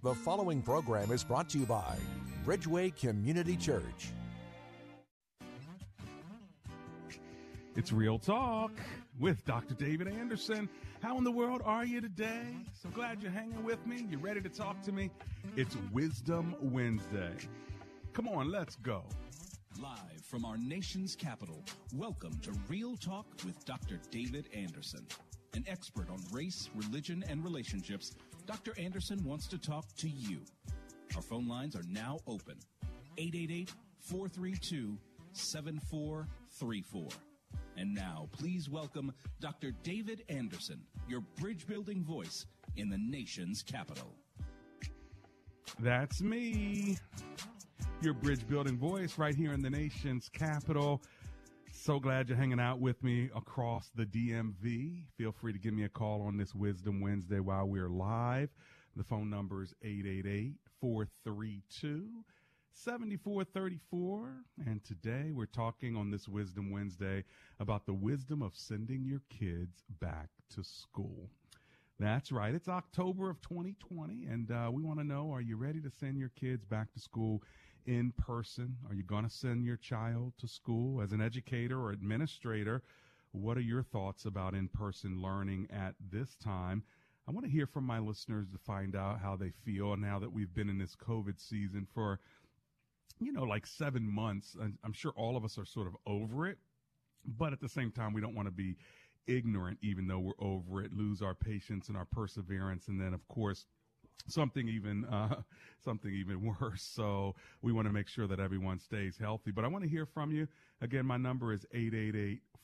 [0.00, 1.96] The following program is brought to you by
[2.46, 4.12] Bridgeway Community Church.
[7.74, 8.70] It's Real Talk
[9.18, 9.74] with Dr.
[9.74, 10.68] David Anderson.
[11.02, 12.44] How in the world are you today?
[12.80, 14.06] So glad you're hanging with me.
[14.08, 15.10] You're ready to talk to me.
[15.56, 17.34] It's Wisdom Wednesday.
[18.12, 19.02] Come on, let's go.
[19.82, 23.98] Live from our nation's capital, welcome to Real Talk with Dr.
[24.12, 25.04] David Anderson.
[25.54, 28.14] An expert on race, religion, and relationships,
[28.48, 28.72] Dr.
[28.78, 30.40] Anderson wants to talk to you.
[31.14, 32.56] Our phone lines are now open
[33.18, 34.96] 888 432
[35.32, 37.08] 7434.
[37.76, 39.72] And now, please welcome Dr.
[39.82, 44.14] David Anderson, your bridge building voice in the nation's capital.
[45.78, 46.96] That's me,
[48.00, 51.02] your bridge building voice right here in the nation's capital.
[51.80, 55.04] So glad you're hanging out with me across the DMV.
[55.16, 58.50] Feel free to give me a call on this Wisdom Wednesday while we're live.
[58.96, 62.08] The phone number is 888 432
[62.72, 64.32] 7434.
[64.66, 67.22] And today we're talking on this Wisdom Wednesday
[67.60, 71.30] about the wisdom of sending your kids back to school.
[72.00, 72.54] That's right.
[72.54, 76.18] It's October of 2020, and uh, we want to know are you ready to send
[76.18, 77.42] your kids back to school
[77.88, 78.76] in person?
[78.88, 82.82] Are you going to send your child to school as an educator or administrator?
[83.32, 86.82] What are your thoughts about in person learning at this time?
[87.26, 90.32] I want to hear from my listeners to find out how they feel now that
[90.32, 92.20] we've been in this COVID season for,
[93.20, 94.54] you know, like seven months.
[94.84, 96.58] I'm sure all of us are sort of over it,
[97.24, 98.76] but at the same time, we don't want to be
[99.26, 102.88] ignorant, even though we're over it, lose our patience and our perseverance.
[102.88, 103.66] And then, of course,
[104.26, 105.42] something even uh,
[105.84, 106.82] something even worse.
[106.82, 109.50] So we want to make sure that everyone stays healthy.
[109.50, 110.48] But I want to hear from you.
[110.80, 111.66] Again, my number is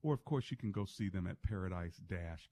[0.02, 2.00] Or, of course, you can go see them at paradise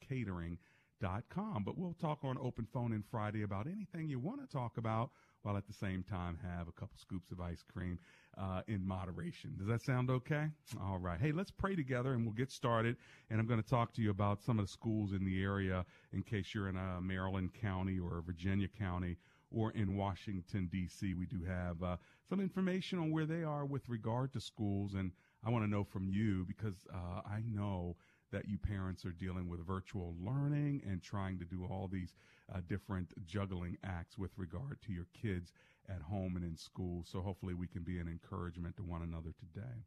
[0.00, 1.62] catering.com.
[1.64, 5.10] But we'll talk on Open Phone in Friday about anything you want to talk about
[5.42, 8.00] while at the same time have a couple scoops of ice cream
[8.37, 9.54] uh, in moderation.
[9.56, 10.48] Does that sound okay?
[10.82, 11.20] All right.
[11.20, 12.97] Hey, let's pray together and we'll get started.
[13.31, 15.87] And I'm going to talk to you about some of the schools in the area
[16.12, 19.19] in case you're in a Maryland County or Virginia County
[19.51, 21.15] or in Washington, D.C.
[21.15, 21.97] We do have uh,
[22.29, 24.95] some information on where they are with regard to schools.
[24.95, 25.12] And
[25.45, 27.97] I want to know from you because uh, I know
[28.33, 32.15] that you parents are dealing with virtual learning and trying to do all these
[32.53, 35.53] uh, different juggling acts with regard to your kids
[35.89, 37.05] at home and in school.
[37.06, 39.85] So hopefully we can be an encouragement to one another today.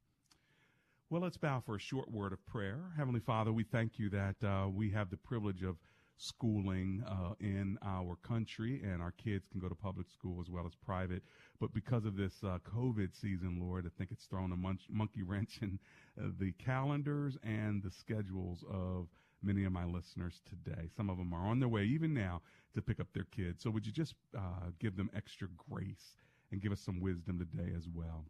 [1.10, 2.92] Well, let's bow for a short word of prayer.
[2.96, 5.78] Heavenly Father, we thank you that uh, we have the privilege of
[6.20, 10.66] schooling uh, in our country, and our kids can go to public school as well
[10.66, 11.24] as private.
[11.60, 15.24] But because of this uh, COVID season, Lord, I think it's thrown a munch- monkey
[15.26, 15.80] wrench in
[16.22, 19.08] uh, the calendars and the schedules of
[19.42, 20.90] many of my listeners today.
[20.96, 22.42] Some of them are on their way, even now,
[22.76, 23.64] to pick up their kids.
[23.64, 26.18] So would you just uh, give them extra grace
[26.52, 28.26] and give us some wisdom today as well?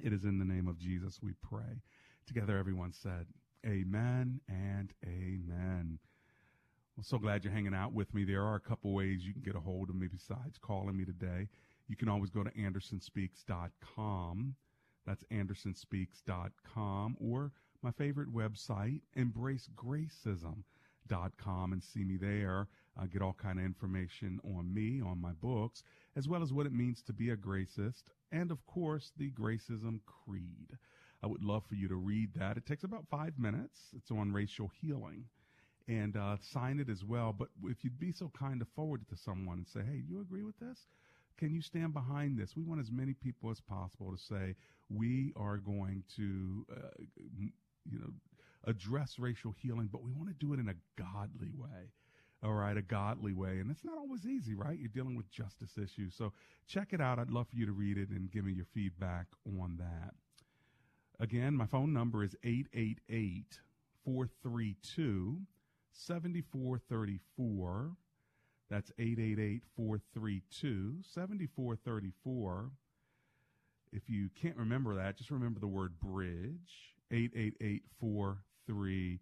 [0.00, 1.82] It is in the name of Jesus we pray.
[2.26, 3.26] Together, everyone said,
[3.66, 5.98] Amen and Amen.
[7.00, 8.24] I'm so glad you're hanging out with me.
[8.24, 11.06] There are a couple ways you can get a hold of me besides calling me
[11.06, 11.48] today.
[11.88, 14.54] You can always go to andersonspeaks.com.
[15.06, 17.52] That's andersonspeaks.com or
[17.82, 22.68] my favorite website, embracegracism.com and see me there.
[23.00, 25.82] Uh, get all kind of information on me, on my books,
[26.16, 30.00] as well as what it means to be a gracist, and of course, the Gracism
[30.04, 30.76] Creed.
[31.22, 32.58] I would love for you to read that.
[32.58, 33.94] It takes about five minutes.
[33.96, 35.24] It's on racial healing
[35.88, 37.34] and uh, sign it as well.
[37.36, 40.20] But if you'd be so kind to forward it to someone and say, hey, you
[40.20, 40.78] agree with this?
[41.40, 42.54] can you stand behind this?
[42.54, 44.54] We want as many people as possible to say
[44.90, 47.02] we are going to, uh,
[47.34, 48.12] you know,
[48.66, 51.90] address racial healing, but we want to do it in a godly way.
[52.42, 53.58] All right, a godly way.
[53.58, 54.78] And it's not always easy, right?
[54.78, 56.14] You're dealing with justice issues.
[56.16, 56.32] So
[56.68, 57.18] check it out.
[57.18, 60.14] I'd love for you to read it and give me your feedback on that.
[61.18, 63.60] Again, my phone number is 888
[64.04, 65.38] 432
[65.92, 67.92] 7434.
[68.68, 72.70] That's 888 432 7434.
[73.92, 79.20] If you can't remember that, just remember the word bridge 888 43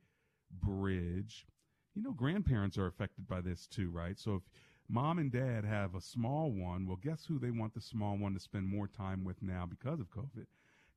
[0.63, 1.47] bridge.
[1.95, 4.19] You know, grandparents are affected by this too, right?
[4.19, 4.43] So if
[4.89, 8.35] mom and dad have a small one, well, guess who they want the small one
[8.35, 10.47] to spend more time with now because of COVID?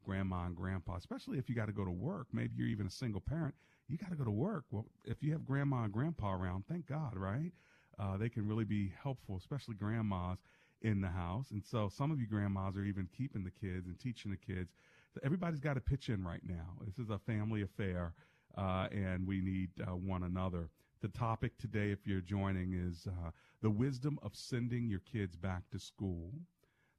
[0.04, 2.28] Grandma and grandpa, especially if you got to go to work.
[2.34, 3.56] Maybe you're even a single parent.
[3.92, 4.64] You got to go to work.
[4.72, 7.52] Well, if you have grandma and grandpa around, thank God, right?
[8.00, 10.38] Uh, they can really be helpful, especially grandmas
[10.82, 11.52] in the house.
[11.52, 14.72] And so some of you grandmas are even keeping the kids and teaching the kids.
[15.14, 16.78] So everybody's got to pitch in right now.
[16.86, 18.14] This is a family affair,
[18.58, 20.70] uh, and we need uh, one another.
[21.02, 25.70] The topic today, if you're joining, is uh, the wisdom of sending your kids back
[25.72, 26.32] to school.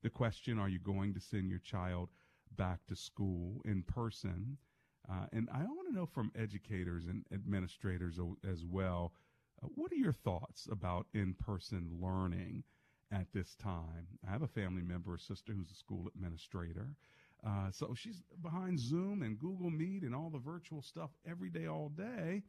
[0.02, 2.10] The question, are you going to send your child
[2.54, 4.58] back to school in person?
[5.10, 8.18] Uh, and I want to know from educators and administrators
[8.48, 9.12] as well
[9.62, 12.64] uh, what are your thoughts about in person learning
[13.10, 14.06] at this time?
[14.26, 16.88] I have a family member, a sister who's a school administrator.
[17.46, 21.66] Uh, so she's behind Zoom and Google Meet and all the virtual stuff every day,
[21.66, 22.42] all day.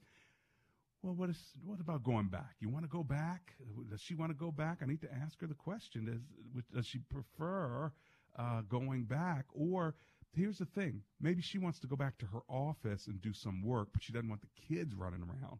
[1.01, 2.55] Well, what is what about going back?
[2.59, 3.55] You want to go back?
[3.89, 4.79] Does she want to go back?
[4.81, 7.91] I need to ask her the question: Does does she prefer
[8.37, 9.95] uh, going back, or
[10.35, 13.63] here's the thing: maybe she wants to go back to her office and do some
[13.63, 15.59] work, but she doesn't want the kids running around.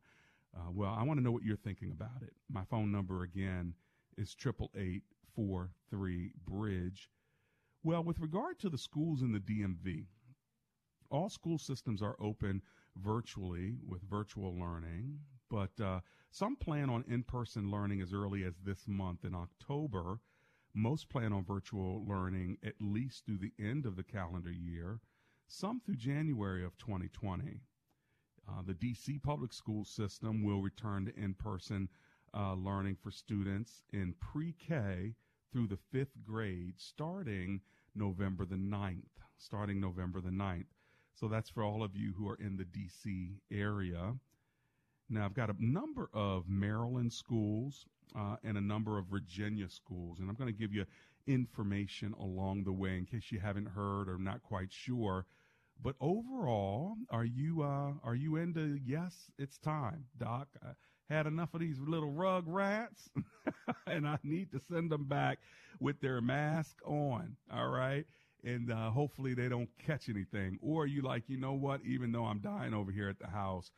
[0.56, 2.34] Uh, well, I want to know what you're thinking about it.
[2.50, 3.74] My phone number again
[4.18, 5.04] is triple eight
[5.36, 7.10] four three bridge.
[7.84, 10.06] Well, with regard to the schools in the DMV,
[11.10, 12.62] all school systems are open
[12.98, 16.00] virtually with virtual learning, but uh,
[16.32, 20.20] some plan on in person learning as early as this month in October.
[20.74, 25.00] Most plan on virtual learning at least through the end of the calendar year,
[25.48, 27.62] some through January of 2020.
[28.50, 31.88] Uh, the DC public school system will return to in person
[32.34, 35.14] uh, learning for students in pre K
[35.52, 37.62] through the fifth grade starting
[37.96, 39.04] November the 9th.
[39.38, 40.66] Starting November the 9th.
[41.14, 44.16] So that's for all of you who are in the DC area.
[45.10, 47.86] Now, I've got a number of Maryland schools
[48.16, 50.86] uh, and a number of Virginia schools, and I'm going to give you
[51.28, 55.26] information along the way in case you haven't heard or not quite sure.
[55.82, 58.80] But overall, are you uh, are you into?
[58.86, 60.48] Yes, it's time, Doc.
[60.64, 63.10] I had enough of these little rug rats,
[63.88, 65.40] and I need to send them back
[65.80, 67.36] with their mask on.
[67.52, 68.06] All right
[68.44, 70.60] and uh, hopefully they don't catch anything.
[70.62, 71.82] Or you like, you know what?
[71.86, 73.72] Even though I'm dying over here at the house,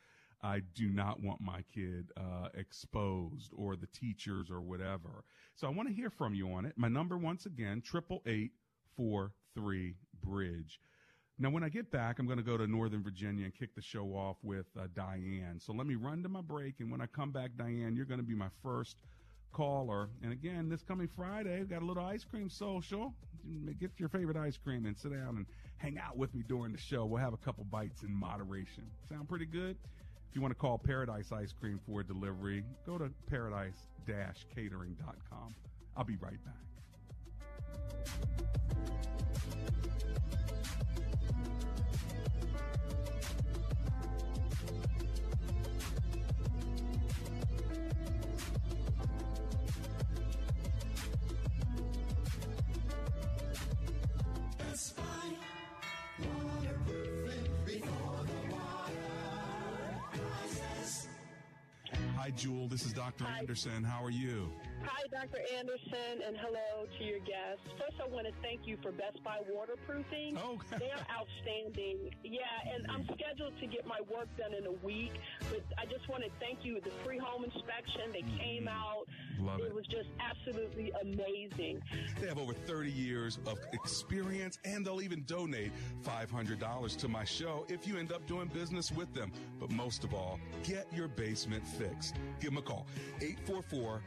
[0.45, 5.23] I do not want my kid uh, exposed or the teachers or whatever.
[5.55, 6.73] So I want to hear from you on it.
[6.75, 8.51] My number once again, triple eight
[8.95, 10.79] four three bridge.
[11.37, 13.81] Now, when I get back, I'm going to go to Northern Virginia and kick the
[13.81, 15.59] show off with uh, Diane.
[15.59, 18.21] So let me run to my break, and when I come back, Diane, you're going
[18.21, 18.97] to be my first
[19.51, 20.09] caller.
[20.23, 23.13] And again, this coming Friday, we've got a little ice cream social.
[23.79, 25.45] Get your favorite ice cream and sit down and
[25.77, 27.05] hang out with me during the show.
[27.05, 28.85] We'll have a couple bites in moderation.
[29.09, 29.75] Sound pretty good?
[30.35, 35.55] If you want to call Paradise Ice Cream for delivery, go to paradise-catering.com.
[35.95, 36.55] I'll be right back.
[62.25, 62.67] Hi, Jewel.
[62.67, 63.23] This is Dr.
[63.23, 63.37] Hi.
[63.37, 63.83] Anderson.
[63.83, 64.49] How are you?
[64.85, 65.41] Hi, Dr.
[65.57, 67.65] Anderson, and hello to your guests.
[67.79, 70.37] First, I want to thank you for Best Buy waterproofing.
[70.37, 72.11] Oh, they are outstanding.
[72.23, 75.13] Yeah, and I'm scheduled to get my work done in a week,
[75.49, 76.79] but I just want to thank you.
[76.81, 78.37] The free home inspection, they mm-hmm.
[78.37, 79.07] came out.
[79.39, 79.65] Love it.
[79.65, 81.81] It was just absolutely amazing.
[82.21, 85.71] They have over 30 years of experience, and they'll even donate
[86.03, 89.31] $500 to my show if you end up doing business with them.
[89.59, 92.15] But most of all, get your basement fixed.
[92.39, 92.85] Give them a call.
[93.21, 94.01] 844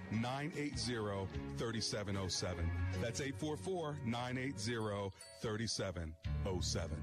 [0.76, 2.70] 980 3707.
[3.00, 5.10] That's 844 980
[5.40, 7.02] 3707.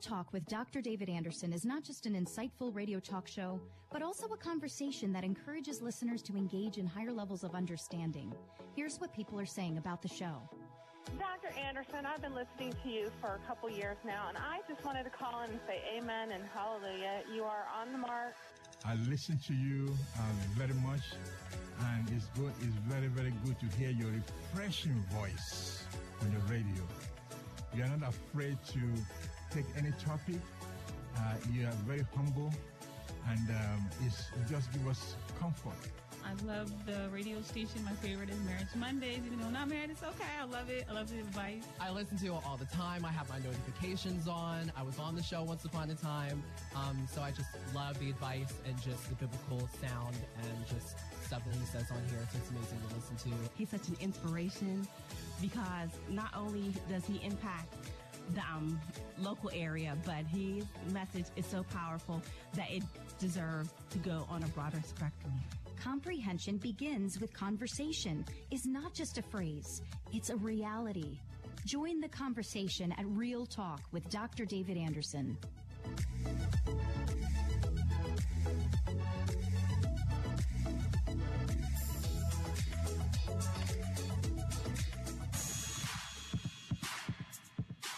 [0.00, 0.82] Talk with Dr.
[0.82, 3.58] David Anderson is not just an insightful radio talk show,
[3.90, 8.32] but also a conversation that encourages listeners to engage in higher levels of understanding.
[8.74, 10.36] Here's what people are saying about the show.
[11.18, 11.54] Dr.
[11.58, 15.04] Anderson, I've been listening to you for a couple years now, and I just wanted
[15.04, 17.22] to call in and say amen and hallelujah.
[17.34, 18.34] You are on the mark.
[18.84, 19.88] I listen to you
[20.18, 20.20] uh,
[20.56, 21.02] very much,
[21.80, 22.52] and it's good.
[22.60, 25.84] It's very, very good to hear your refreshing voice
[26.20, 26.82] on the radio.
[27.74, 28.80] You're not afraid to
[29.56, 30.40] take any topic.
[31.16, 32.52] Uh, you are very humble,
[33.30, 35.72] and um, it's, it just give us comfort.
[36.22, 37.82] I love the radio station.
[37.84, 39.20] My favorite is Marriage Mondays.
[39.24, 40.34] Even though I'm not married, it's okay.
[40.38, 40.84] I love it.
[40.90, 41.62] I love the advice.
[41.80, 43.04] I listen to it all the time.
[43.04, 44.72] I have my notifications on.
[44.76, 46.42] I was on the show once upon a time.
[46.74, 51.42] Um, so I just love the advice and just the biblical sound and just stuff
[51.46, 52.26] that he says on here.
[52.32, 53.36] So it's amazing to listen to.
[53.56, 54.86] He's such an inspiration
[55.40, 57.72] because not only does he impact
[58.34, 58.80] the um,
[59.18, 62.22] local area, but his message is so powerful
[62.54, 62.82] that it
[63.18, 65.32] deserves to go on a broader spectrum.
[65.80, 71.18] Comprehension begins with conversation is not just a phrase, it's a reality.
[71.64, 74.44] Join the conversation at Real Talk with Dr.
[74.44, 75.36] David Anderson.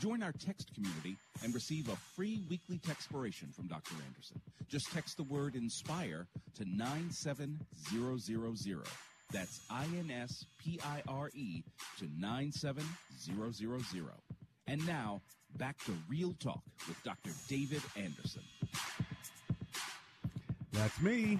[0.00, 3.94] Join our text community and receive a free weekly textpiration from Dr.
[4.06, 4.40] Anderson.
[4.68, 7.60] Just text the word INSPIRE to 97000.
[9.32, 11.64] That's I-N-S-P-I-R-E
[11.98, 14.10] to 97000.
[14.66, 15.22] And now,
[15.56, 17.30] back to Real Talk with Dr.
[17.48, 18.42] David Anderson.
[20.72, 21.38] That's me.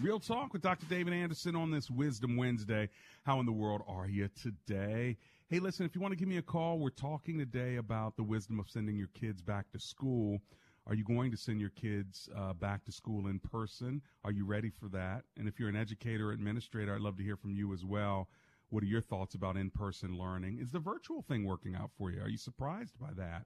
[0.00, 0.86] Real Talk with Dr.
[0.86, 2.88] David Anderson on this Wisdom Wednesday.
[3.24, 5.16] How in the world are you today?
[5.48, 8.24] Hey, listen, if you want to give me a call, we're talking today about the
[8.24, 10.40] wisdom of sending your kids back to school.
[10.88, 14.02] Are you going to send your kids uh, back to school in person?
[14.24, 15.22] Are you ready for that?
[15.38, 18.28] And if you're an educator or administrator, I'd love to hear from you as well.
[18.70, 20.58] What are your thoughts about in person learning?
[20.60, 22.20] Is the virtual thing working out for you?
[22.22, 23.44] Are you surprised by that?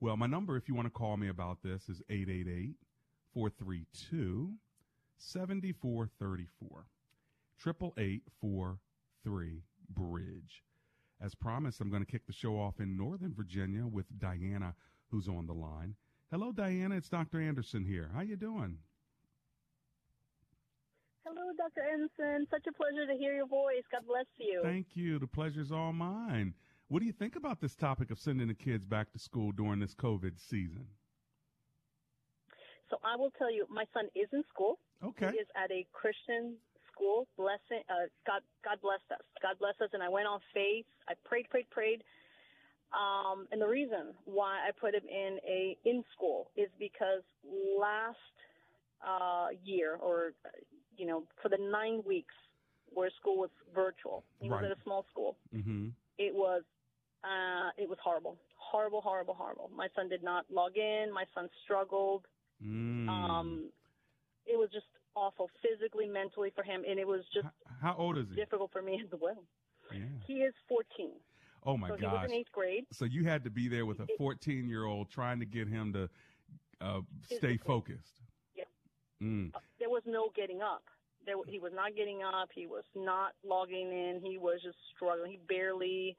[0.00, 2.76] Well, my number, if you want to call me about this, is 888
[3.34, 4.54] 432
[5.18, 6.86] 7434.
[7.66, 8.22] 888
[9.94, 10.62] Bridge.
[11.22, 14.74] As promised, I'm going to kick the show off in Northern Virginia with Diana,
[15.08, 15.94] who's on the line.
[16.32, 16.96] Hello, Diana.
[16.96, 17.40] It's Dr.
[17.40, 18.10] Anderson here.
[18.12, 18.78] How you doing?
[21.24, 21.86] Hello, Dr.
[21.92, 22.48] Anderson.
[22.50, 23.84] Such a pleasure to hear your voice.
[23.92, 24.62] God bless you.
[24.64, 25.20] Thank you.
[25.20, 26.54] The pleasure's all mine.
[26.88, 29.78] What do you think about this topic of sending the kids back to school during
[29.78, 30.86] this COVID season?
[32.90, 34.78] So I will tell you, my son is in school.
[35.04, 35.30] Okay.
[35.30, 36.56] He is at a Christian
[36.92, 37.26] school.
[37.36, 39.24] Blessing, uh, God, God bless us.
[39.40, 39.90] God bless us.
[39.92, 40.86] And I went on faith.
[41.08, 42.02] I prayed, prayed, prayed.
[42.92, 47.22] Um, and the reason why I put him in a in school is because
[47.80, 48.16] last
[49.06, 50.32] uh, year, or
[50.96, 52.34] you know, for the nine weeks
[52.92, 54.62] where school was virtual, he right.
[54.62, 55.36] was at a small school.
[55.54, 55.88] Mm-hmm.
[56.18, 56.62] It was
[57.24, 59.70] uh, it was horrible, horrible, horrible, horrible.
[59.74, 61.12] My son did not log in.
[61.12, 62.26] My son struggled.
[62.62, 63.08] Mm.
[63.08, 63.70] Um,
[64.46, 67.46] it was just awful physically, mentally for him, and it was just
[67.80, 68.36] how, how old is he?
[68.36, 69.44] Difficult for me as well.
[69.92, 70.00] Yeah.
[70.26, 71.10] He is 14.
[71.64, 72.00] Oh my so gosh!
[72.00, 72.84] He was in eighth grade.
[72.92, 75.92] So you had to be there with a 14 year old trying to get him
[75.92, 76.08] to
[76.80, 77.00] uh,
[77.36, 78.20] stay focused.
[78.56, 78.64] Yeah.
[79.22, 79.54] Mm.
[79.54, 80.82] Uh, there was no getting up.
[81.24, 82.48] There, he was not getting up.
[82.52, 84.20] He was not logging in.
[84.24, 85.32] He was just struggling.
[85.32, 86.16] He barely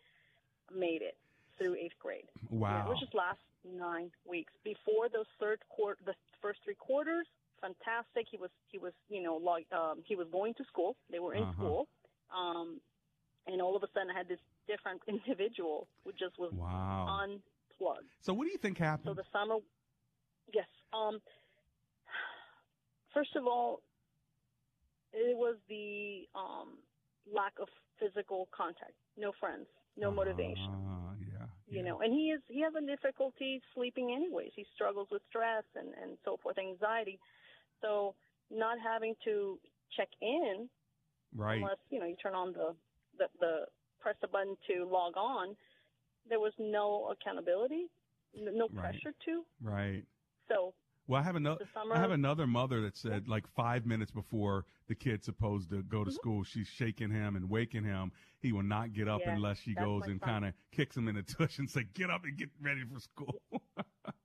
[0.73, 1.17] made it
[1.57, 2.25] through eighth grade.
[2.49, 2.69] Wow.
[2.69, 7.27] Yeah, it was just last nine weeks before those third quarter, the first three quarters.
[7.63, 8.27] Fantastic.
[8.29, 10.95] He was he was you know like um, he was going to school.
[11.11, 11.53] They were in Uh-huh.
[11.57, 11.81] school.
[12.35, 12.81] Um,
[13.47, 17.07] and all of a sudden, I had this different individual who just was Wow.
[17.07, 18.11] unplugged.
[18.21, 19.07] So what do you think happened?
[19.07, 19.57] So the summer,
[20.53, 20.67] yes.
[20.93, 21.21] Um,
[23.13, 23.81] first of all,
[25.13, 26.77] it was the um,
[27.31, 27.67] lack of
[27.99, 28.93] physical contact.
[29.17, 29.67] No friends,
[29.97, 30.73] no motivation.
[30.73, 31.47] Ah, yeah.
[31.69, 34.51] You know, and he is he has a difficulty sleeping anyways.
[34.55, 37.19] He struggles with stress and and so forth, anxiety.
[37.83, 38.15] So
[38.49, 39.59] not having to
[39.95, 40.69] check in
[41.35, 41.57] Right.
[41.57, 42.75] unless you know you turn on the,
[43.19, 43.65] the the
[43.99, 45.55] press the button to log on.
[46.29, 47.87] There was no accountability,
[48.35, 48.81] no Right.
[48.81, 49.43] pressure to.
[49.61, 50.03] Right.
[50.47, 50.73] So
[51.07, 51.59] Well, I have another.
[51.91, 56.03] I have another mother that said like five minutes before the kid's supposed to go
[56.03, 56.15] to Mhm.
[56.15, 58.11] school, she's shaking him and waking him.
[58.39, 61.15] He will not get up Yeah, unless she goes and kind of kicks him in
[61.15, 63.41] the tush and say, "Get up and get ready for school."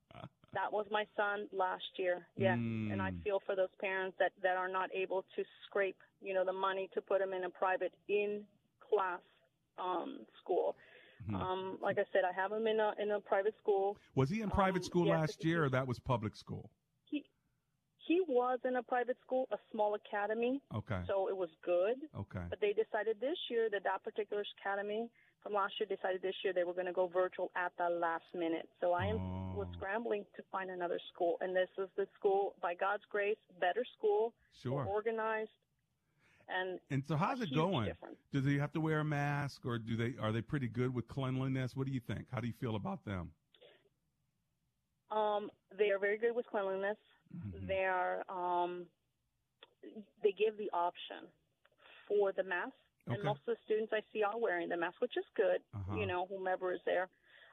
[0.53, 2.25] That was my son last year.
[2.35, 3.21] Yes, and I Mm.
[3.23, 6.87] feel for those parents that that are not able to scrape, you know, the money
[6.93, 8.45] to put them in a private in
[8.79, 9.21] class
[9.77, 10.75] um, school.
[11.25, 11.35] Hmm.
[11.35, 13.97] Um, like I said, I have him in a in a private school.
[14.15, 16.69] was he in private Um, school yes, last year, or that was public school?
[17.05, 17.23] He
[17.97, 20.61] he was in a private school, a small academy.
[20.73, 21.01] Okay.
[21.05, 21.97] So it was good.
[22.15, 22.45] Okay.
[22.49, 25.09] But they decided this year that that particular academy
[25.43, 28.25] from last year decided this year they were going to go virtual at the last
[28.33, 28.67] minute.
[28.81, 29.17] So I am
[29.55, 29.73] was Oh.
[29.77, 34.33] scrambling to find another school, and this is the school by God's grace, better school,
[34.61, 34.85] Sure.
[34.85, 35.51] organized,
[36.47, 37.85] and And so, how's it going?
[37.85, 38.17] difference.
[38.31, 41.07] Do they have to wear a mask, or do they are they pretty good with
[41.07, 41.75] cleanliness?
[41.75, 42.27] What do you think?
[42.31, 43.31] How do you feel about them?
[45.11, 46.97] Um, they are very good with cleanliness.
[47.35, 47.67] Mm-hmm.
[47.67, 48.85] They are um,
[50.23, 51.27] they give the option
[52.07, 52.73] for the mask,
[53.13, 55.59] and most of the students I see are wearing the mask, which is good.
[55.75, 55.97] Uh-huh.
[55.97, 57.09] You know, whomever is there.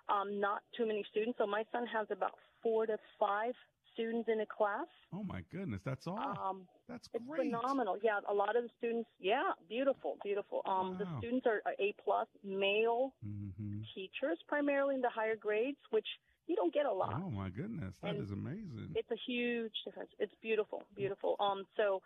[0.09, 1.39] Um, not too many students.
[1.39, 2.33] So my son has about
[2.63, 3.55] four to five
[3.93, 4.87] students in a class.
[5.13, 6.19] Oh my goodness, that's all.
[6.19, 7.51] Um, that's it's great.
[7.51, 7.97] phenomenal.
[8.03, 9.09] Yeah, a lot of the students.
[9.19, 10.63] Yeah, beautiful, beautiful.
[10.67, 15.79] Um, the students are, are A plus male hmm teachers, primarily in the higher grades,
[15.91, 16.07] which
[16.47, 17.15] you don't get a lot.
[17.25, 18.91] Oh my goodness, that And is amazing.
[18.95, 20.11] It's a huge difference.
[20.19, 21.37] It's beautiful, beautiful.
[21.41, 22.03] Um, so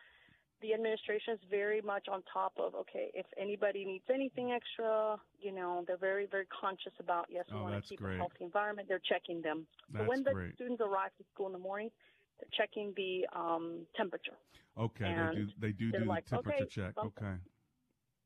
[0.62, 5.52] the administration is very much on top of okay, if anybody needs anything extra, you
[5.52, 8.14] know, they're very, very conscious about yes, we Oh, want to keep great.
[8.14, 8.88] a healthy environment.
[8.88, 9.66] They're checking them.
[9.96, 10.54] so when the great.
[10.54, 11.90] students arrive to school in the morning,
[12.38, 14.36] they're checking the um, temperature.
[14.78, 16.94] Okay, they do they do do like, the temperature okay, check.
[16.98, 17.34] Okay.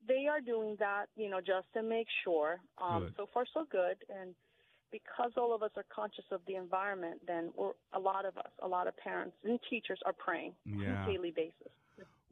[0.06, 2.60] They are doing that, you know, just to make sure.
[2.76, 3.96] Um, so far, so good.
[4.14, 4.34] And
[4.92, 8.50] because all of us are conscious of the environment, then we're, a lot of us,
[8.62, 11.04] a lot of parents and teachers are praying Yeah.
[11.04, 11.72] on a daily basis.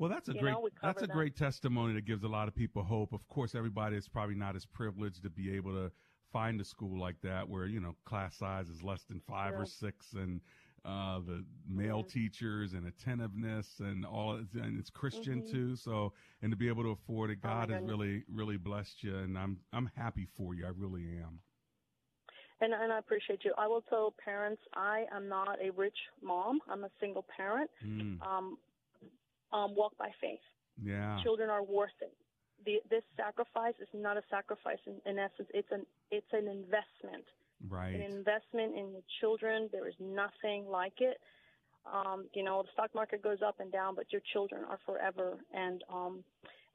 [0.03, 1.13] Well, that's a You great know, that's a that.
[1.13, 3.13] great testimony that gives a lot of people hope.
[3.13, 5.93] Of course, everybody is probably not as privileged to be able to
[6.33, 9.65] find a school like that where you know class size is less than five or
[9.65, 10.41] six, and
[10.85, 15.51] uh, the male teachers and attentiveness and all, and it's Christian Mhm.
[15.53, 15.77] too.
[15.77, 16.13] So,
[16.43, 19.39] and to be able to afford it, Oh, God has really really blessed you, and
[19.39, 20.67] I'm I'm happy for you.
[20.67, 21.39] I really am.
[22.61, 23.55] And, and I appreciate you.
[23.57, 26.61] I will tell parents I am not a rich mom.
[26.69, 27.71] I'm a single parent.
[27.85, 28.59] Mm, Um,
[29.53, 30.41] um, walk by faith.
[30.83, 31.19] yeah.
[31.23, 32.13] Children are worth it.
[32.65, 35.49] The, this sacrifice is not a sacrifice in, in essence.
[35.53, 37.27] It's an it's an investment.
[37.69, 37.95] Right.
[37.95, 39.69] An investment in the children.
[39.73, 41.19] There is nothing like it.
[41.93, 45.39] Um, you know, the stock market goes up and down, but your children are forever.
[45.53, 46.23] And um,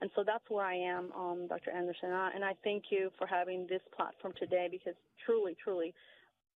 [0.02, 1.72] and so that's where I am, um, Dr.
[1.72, 2.10] Anderson.
[2.10, 4.94] And I, and I thank you for having this platform today because
[5.26, 5.94] truly, truly,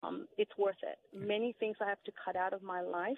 [0.03, 0.99] um, it's worth it.
[1.15, 3.17] Many things I have to cut out of my life,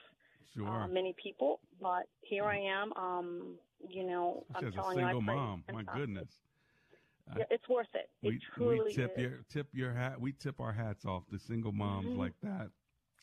[0.55, 0.67] Sure.
[0.67, 2.93] uh, many people, but here I am.
[2.93, 3.55] Um,
[3.87, 5.63] you know, She I'm has a telling you, I single mom.
[5.67, 5.99] My Fantastic.
[5.99, 6.29] goodness.
[7.37, 8.09] Yeah, it's worth it.
[8.21, 9.21] we it truly we tip is.
[9.21, 12.17] your tip your hat we tip our hats off to single moms Mhm.
[12.17, 12.69] like that.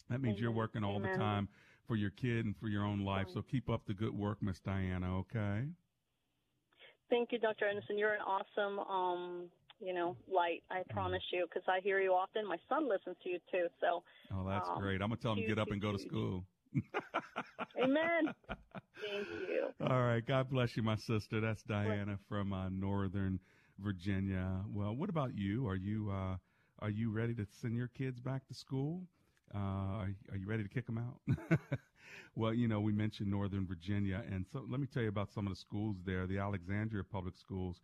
[0.08, 1.48] That means you're working all the time
[1.86, 3.28] for your kid and for your own life.
[3.30, 5.18] So keep up the good work, Miss Diana.
[5.18, 5.68] Okay.
[7.10, 7.66] Thank you, Dr.
[7.66, 7.98] Anderson.
[7.98, 10.62] You're an awesome, um, you know, light.
[10.70, 10.88] I Mm.
[10.90, 12.46] promise you, because I hear you often.
[12.46, 13.68] My son listens to you too.
[13.80, 14.02] So,
[14.32, 15.02] Oh, that's um, great.
[15.02, 16.46] I'm gonna tell him to get up and go to school.
[17.82, 18.34] Amen.
[18.48, 19.68] Thank you.
[19.88, 20.24] All right.
[20.24, 21.40] God bless you, my sister.
[21.40, 23.40] That's Diana from uh, Northern
[23.78, 24.62] Virginia.
[24.72, 25.66] Well, what about you?
[25.68, 26.36] Are you uh,
[26.80, 29.02] are you ready to send your kids back to school?
[29.54, 31.58] Uh, are, are you ready to kick them out?
[32.36, 35.46] well, you know, we mentioned Northern Virginia, and so let me tell you about some
[35.46, 36.26] of the schools there.
[36.26, 37.80] The Alexandria Public Schools,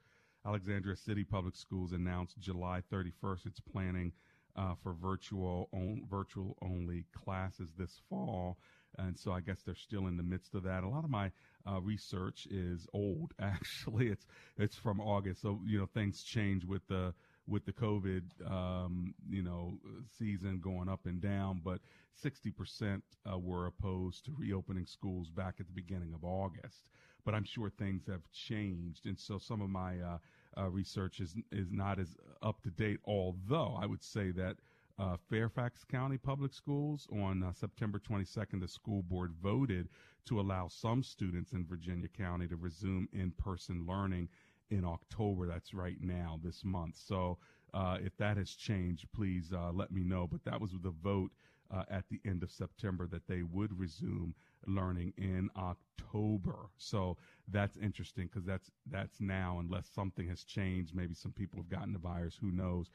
[0.46, 4.12] Alexandria City Public Schools, announced July 31st it's planning
[4.56, 8.56] uh, for virtual on, virtual only classes this fall
[8.98, 10.84] and so I guess they're still in the midst of that.
[10.84, 11.30] A lot of my
[11.68, 13.32] uh, research is old.
[13.40, 14.26] Actually, it's
[14.58, 17.12] it's from August, so you know things change with the
[17.48, 19.78] with the COVID, um, you know,
[20.18, 21.60] season going up and down.
[21.64, 21.80] But
[22.14, 26.84] sixty percent uh, were opposed to reopening schools back at the beginning of August.
[27.24, 30.18] But I'm sure things have changed, and so some of my uh,
[30.58, 33.00] uh, research is is not as up to date.
[33.04, 34.56] Although I would say that
[34.98, 39.88] uh, Fairfax County Public Schools on uh, September 22nd, the school board voted
[40.26, 44.28] to allow some students in Virginia County to resume in-person learning
[44.70, 45.46] in October.
[45.46, 46.96] That's right now, this month.
[46.96, 47.38] So
[47.74, 50.26] uh, if that has changed, please uh, let me know.
[50.26, 51.30] But that was the vote
[51.70, 54.34] uh, at the end of September that they would resume
[54.66, 56.70] learning in October.
[56.76, 57.16] So
[57.48, 60.94] that's interesting because that's that's now, unless something has changed.
[60.94, 62.36] Maybe some people have gotten the virus.
[62.40, 62.90] Who knows?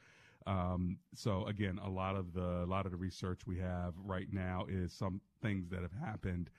[0.46, 4.28] Um, so again, a lot of the a lot of the research we have right
[4.32, 6.50] now is some things that have happened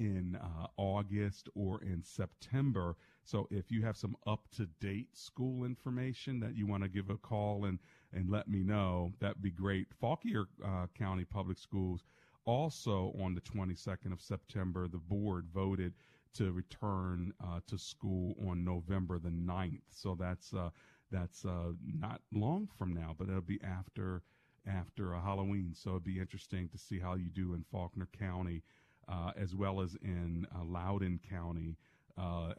[0.00, 2.96] in uh, August or in September.
[3.22, 7.10] So if you have some up to date school information that you want to give
[7.10, 7.78] a call and,
[8.12, 9.88] and let me know, that'd be great.
[10.00, 12.02] Fauquier uh, County Public Schools
[12.44, 15.94] also on the 22nd of September, the board voted
[16.34, 19.82] to return uh, to school on November the 9th.
[19.90, 20.70] So that's uh,
[21.10, 24.22] that's uh, not long from now, but it'll be after
[24.66, 25.74] after uh, Halloween.
[25.74, 28.62] So it'd be interesting to see how you do in Fauquier County,
[29.08, 31.76] uh, as well as in uh, Loudoun County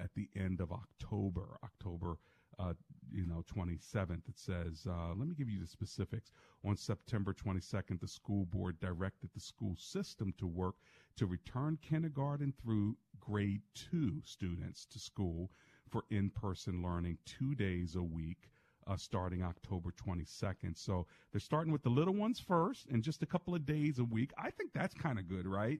[0.02, 2.18] at the end of October, October
[2.62, 2.74] uh,
[3.14, 4.30] you know, 27th.
[4.30, 6.32] It says, uh, let me give you the specifics.
[6.66, 10.76] On September 22nd, the school board directed the school system to work
[11.18, 15.50] to return kindergarten through grade two students to school
[15.90, 18.50] for in-person learning two days a week.
[18.88, 20.76] Uh, starting October 22nd.
[20.76, 24.04] So they're starting with the little ones first and just a couple of days a
[24.04, 24.32] week.
[24.40, 25.80] I think that's kind of good, right?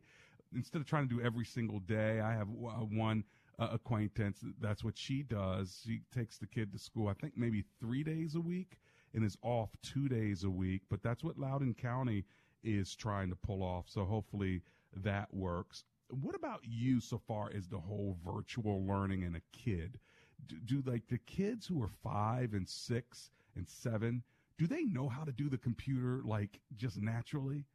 [0.56, 3.24] Instead of trying to do every single day, I have uh, one
[3.60, 4.44] uh, acquaintance.
[4.60, 5.82] That's what she does.
[5.86, 8.78] She takes the kid to school, I think maybe three days a week
[9.14, 10.82] and is off two days a week.
[10.90, 12.26] But that's what Loudoun County
[12.64, 13.86] is trying to pull off.
[13.88, 14.62] So hopefully
[14.98, 15.84] that works.
[16.10, 20.00] What about you so far as the whole virtual learning and a kid?
[20.48, 24.24] Do, do like the kids who are five and six and seven,
[24.58, 27.66] do they know how to do the computer like just naturally?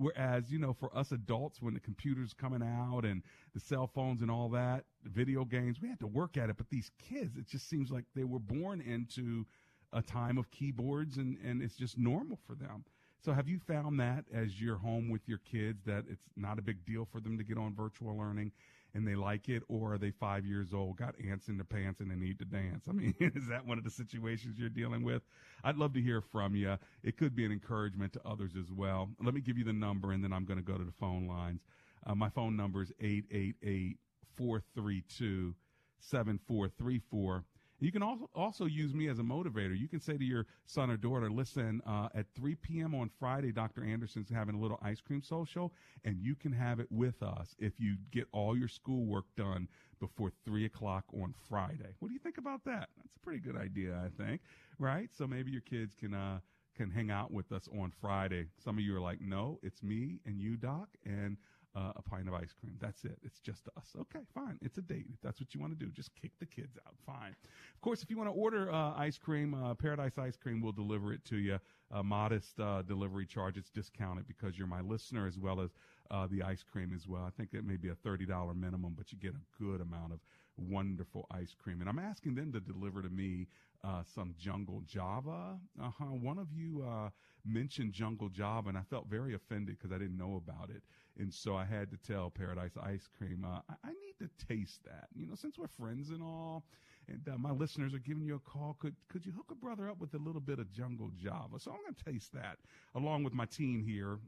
[0.00, 4.22] Whereas, you know, for us adults, when the computer's coming out and the cell phones
[4.22, 6.56] and all that, video games, we had to work at it.
[6.56, 9.44] But these kids, it just seems like they were born into
[9.92, 12.82] a time of keyboards and, and it's just normal for them.
[13.22, 16.62] So have you found that as you're home with your kids that it's not a
[16.62, 18.52] big deal for them to get on virtual learning
[18.94, 22.00] and they like it, or are they five years old, got ants in their pants,
[22.00, 22.86] and they need to dance?
[22.88, 25.22] I mean, is that one of the situations you're dealing with?
[25.64, 26.76] I'd love to hear from you.
[27.02, 29.10] It could be an encouragement to others as well.
[29.22, 31.26] Let me give you the number, and then I'm going to go to the phone
[31.26, 31.60] lines.
[32.06, 33.98] Uh, my phone number is 888
[34.36, 35.54] 432
[36.00, 37.44] 7434.
[37.80, 39.78] You can also also use me as a motivator.
[39.78, 42.94] You can say to your son or daughter, "Listen, uh, at 3 p.m.
[42.94, 43.82] on Friday, Dr.
[43.82, 45.72] Anderson's having a little ice cream social,
[46.04, 49.66] and you can have it with us if you get all your schoolwork done
[49.98, 52.90] before three o'clock on Friday." What do you think about that?
[52.98, 54.42] That's a pretty good idea, I think.
[54.78, 55.08] Right?
[55.12, 56.40] So maybe your kids can uh,
[56.76, 58.46] can hang out with us on Friday.
[58.62, 61.38] Some of you are like, "No, it's me and you, Doc," and
[61.76, 62.74] uh, a pint of ice cream.
[62.80, 63.18] That's it.
[63.22, 63.94] It's just us.
[64.00, 64.58] Okay, fine.
[64.62, 65.06] It's a date.
[65.12, 66.94] If that's what you want to do, just kick the kids out.
[67.06, 67.34] Fine.
[67.74, 70.72] Of course, if you want to order uh, ice cream, uh, Paradise Ice Cream will
[70.72, 71.58] deliver it to you.
[71.92, 73.56] A modest uh, delivery charge.
[73.56, 75.70] It's discounted because you're my listener as well as
[76.10, 77.24] uh, the ice cream as well.
[77.26, 80.20] I think it may be a $30 minimum, but you get a good amount of
[80.56, 81.80] wonderful ice cream.
[81.80, 83.46] And I'm asking them to deliver to me
[83.84, 85.58] uh, some jungle java.
[85.82, 86.04] Uh-huh.
[86.06, 87.10] One of you uh,
[87.44, 90.82] mentioned jungle java, and I felt very offended because I didn't know about it.
[91.20, 94.82] And so I had to tell Paradise Ice Cream, uh, I-, I need to taste
[94.84, 95.08] that.
[95.14, 96.64] You know, since we're friends and all,
[97.08, 99.88] and uh, my listeners are giving you a call, could could you hook a brother
[99.88, 101.58] up with a little bit of jungle java?
[101.58, 102.58] So I'm going to taste that
[102.94, 104.18] along with my team here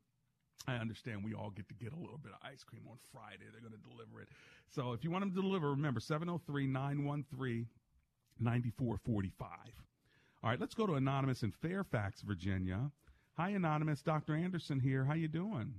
[0.66, 3.46] I understand we all get to get a little bit of ice cream on Friday.
[3.50, 4.28] They're going to deliver it.
[4.68, 7.66] So if you want them to deliver, remember 703 913
[8.38, 9.48] 9445.
[10.42, 12.90] All right, let's go to Anonymous in Fairfax, Virginia.
[13.36, 14.02] Hi, Anonymous.
[14.02, 14.34] Dr.
[14.34, 15.04] Anderson here.
[15.04, 15.74] How you doing?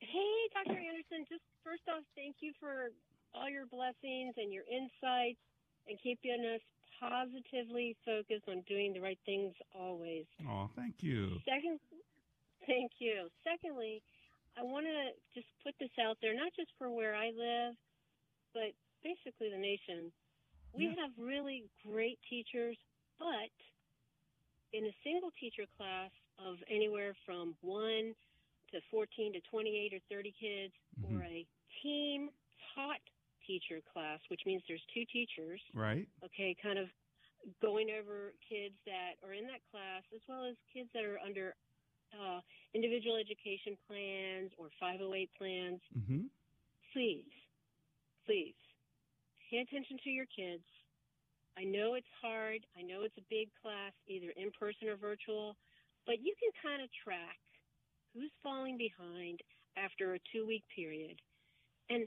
[0.00, 0.78] Hey, Dr.
[0.78, 1.24] Anderson.
[1.28, 1.44] Just
[1.76, 2.88] first off, thank you for
[3.36, 5.40] all your blessings and your insights
[5.84, 6.64] and keeping us
[6.96, 10.24] positively focused on doing the right things always.
[10.48, 11.36] Oh, thank you.
[11.44, 11.76] Second,
[12.64, 13.28] thank you.
[13.44, 14.00] Secondly,
[14.56, 17.76] I want to just put this out there, not just for where I live,
[18.56, 18.72] but
[19.04, 20.08] basically the nation.
[20.72, 21.04] We yeah.
[21.04, 22.76] have really great teachers,
[23.20, 23.52] but
[24.72, 26.08] in a single teacher class
[26.40, 28.16] of anywhere from 1
[28.72, 31.20] to 14 to 28 or 30 kids, mm-hmm.
[31.20, 31.44] or a
[31.82, 32.30] team
[32.74, 33.02] taught
[33.46, 35.60] teacher class, which means there's two teachers.
[35.72, 36.06] Right.
[36.24, 36.88] Okay, kind of
[37.62, 41.54] going over kids that are in that class as well as kids that are under
[42.14, 42.40] uh,
[42.74, 45.80] individual education plans or 508 plans.
[45.94, 46.26] Mm-hmm.
[46.92, 47.30] Please,
[48.26, 48.56] please
[49.50, 50.64] pay attention to your kids.
[51.56, 52.66] I know it's hard.
[52.76, 55.56] I know it's a big class, either in person or virtual,
[56.04, 57.40] but you can kind of track
[58.12, 59.40] who's falling behind
[59.76, 61.20] after a two week period.
[61.90, 62.06] And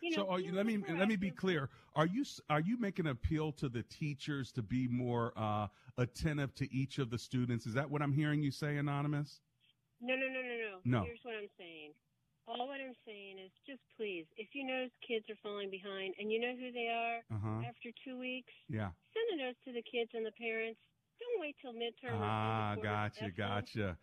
[0.00, 1.70] you know, so you, let me let me be clear.
[1.96, 6.54] Are you are you making an appeal to the teachers to be more uh, attentive
[6.56, 7.66] to each of the students?
[7.66, 9.40] Is that what I'm hearing you say, anonymous?
[10.00, 11.00] No, no, no, no, no.
[11.00, 11.04] No.
[11.04, 11.90] Here's what I'm saying.
[12.46, 16.32] All what I'm saying is just please, if you notice kids are falling behind and
[16.32, 17.68] you know who they are uh-huh.
[17.68, 20.80] after two weeks, yeah, send a note to the kids and the parents.
[21.20, 22.16] Don't wait till midterm.
[22.22, 23.98] Ah, gotcha, gotcha.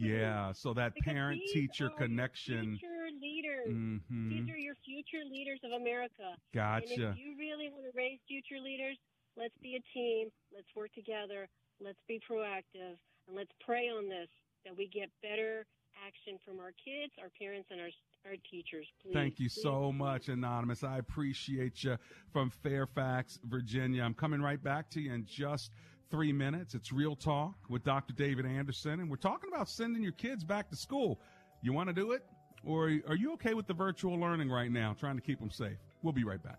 [0.00, 2.78] Yeah, so that Because parent teacher connection.
[2.78, 3.68] Future leaders.
[3.68, 4.30] Mhm.
[4.30, 6.30] These are your future leaders of America.
[6.30, 7.10] And Gotcha.
[7.10, 8.96] if you really want to raise future leaders,
[9.36, 10.28] let's be a team.
[10.52, 11.48] Let's work together.
[11.80, 14.28] Let's be proactive, and let's pray on this
[14.64, 15.64] that we get better
[16.06, 17.90] action from our kids, our parents, and our
[18.26, 18.86] our teachers.
[19.00, 19.14] Please.
[19.14, 19.62] Thank you Please.
[19.62, 20.84] so much, Anonymous.
[20.84, 21.96] I appreciate you
[22.30, 24.02] from Fairfax, Virginia.
[24.02, 25.72] I'm coming right back to you in just
[26.10, 26.74] three minutes.
[26.74, 28.12] It's Real Talk with Dr.
[28.12, 31.20] David Anderson, and we're talking about sending your kids back to school.
[31.62, 32.24] You want to do it?
[32.64, 35.78] Or are you okay with the virtual learning right now, trying to keep them safe?
[36.02, 36.58] We'll be right back.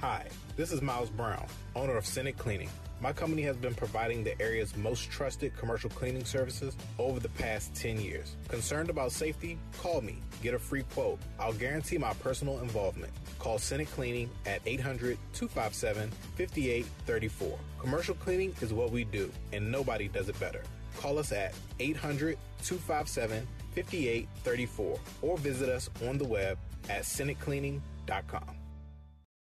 [0.00, 0.26] Hi,
[0.56, 2.70] this is Miles Brown, owner of Senate Cleaning.
[3.02, 7.74] My company has been providing the area's most trusted commercial cleaning services over the past
[7.74, 8.36] 10 years.
[8.46, 9.58] Concerned about safety?
[9.78, 10.22] Call me.
[10.40, 11.18] Get a free quote.
[11.40, 13.12] I'll guarantee my personal involvement.
[13.40, 17.58] Call Senate Cleaning at 800 257 5834.
[17.80, 20.62] Commercial cleaning is what we do, and nobody does it better.
[20.96, 26.56] Call us at 800 257 5834 or visit us on the web
[26.88, 28.56] at senatecleaning.com.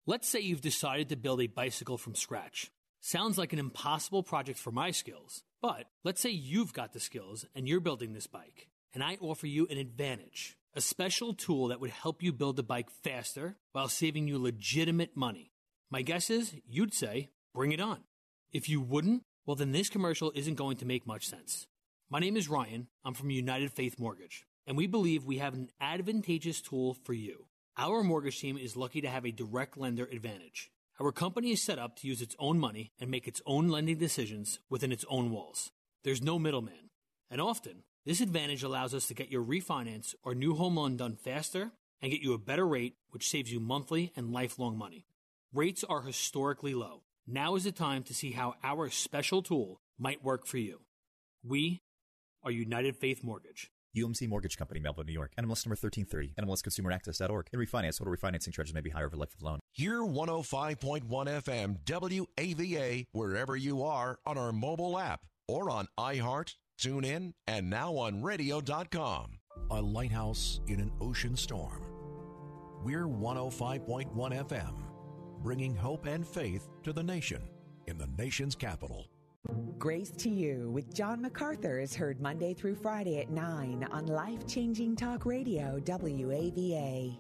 [0.07, 2.71] Let's say you've decided to build a bicycle from scratch.
[3.05, 7.45] Sounds like an impossible project for my skills, but let's say you've got the skills
[7.53, 11.81] and you're building this bike, and I offer you an advantage a special tool that
[11.81, 15.51] would help you build the bike faster while saving you legitimate money.
[15.91, 17.99] My guess is you'd say, bring it on.
[18.53, 21.67] If you wouldn't, well, then this commercial isn't going to make much sense.
[22.09, 22.87] My name is Ryan.
[23.03, 27.47] I'm from United Faith Mortgage, and we believe we have an advantageous tool for you.
[27.77, 30.71] Our mortgage team is lucky to have a direct lender advantage.
[31.01, 33.97] Our company is set up to use its own money and make its own lending
[33.97, 35.71] decisions within its own walls.
[36.03, 36.91] There's no middleman.
[37.31, 41.15] And often, this advantage allows us to get your refinance or new home loan done
[41.15, 45.07] faster and get you a better rate, which saves you monthly and lifelong money.
[45.51, 47.03] Rates are historically low.
[47.25, 50.81] Now is the time to see how our special tool might work for you.
[51.43, 51.81] We
[52.43, 53.71] are United Faith Mortgage.
[53.95, 55.31] UMC Mortgage Company, Melville, New York.
[55.37, 56.33] NMLS number 1330.
[56.39, 57.49] NMLSConsumerAccess.org.
[57.53, 59.59] In refinance, total refinancing charges may be higher over life of loan.
[59.71, 67.33] Hear 105.1 FM WAVA wherever you are on our mobile app or on iHeart, TuneIn,
[67.47, 69.39] and now on radio.com.
[69.71, 71.81] A lighthouse in an ocean storm.
[72.83, 74.73] We're 105.1 FM,
[75.41, 77.41] bringing hope and faith to the nation
[77.87, 79.07] in the nation's capital.
[79.77, 84.47] Grace to You with John MacArthur is heard Monday through Friday at 9 on Life
[84.47, 87.17] Changing Talk Radio, WAVA.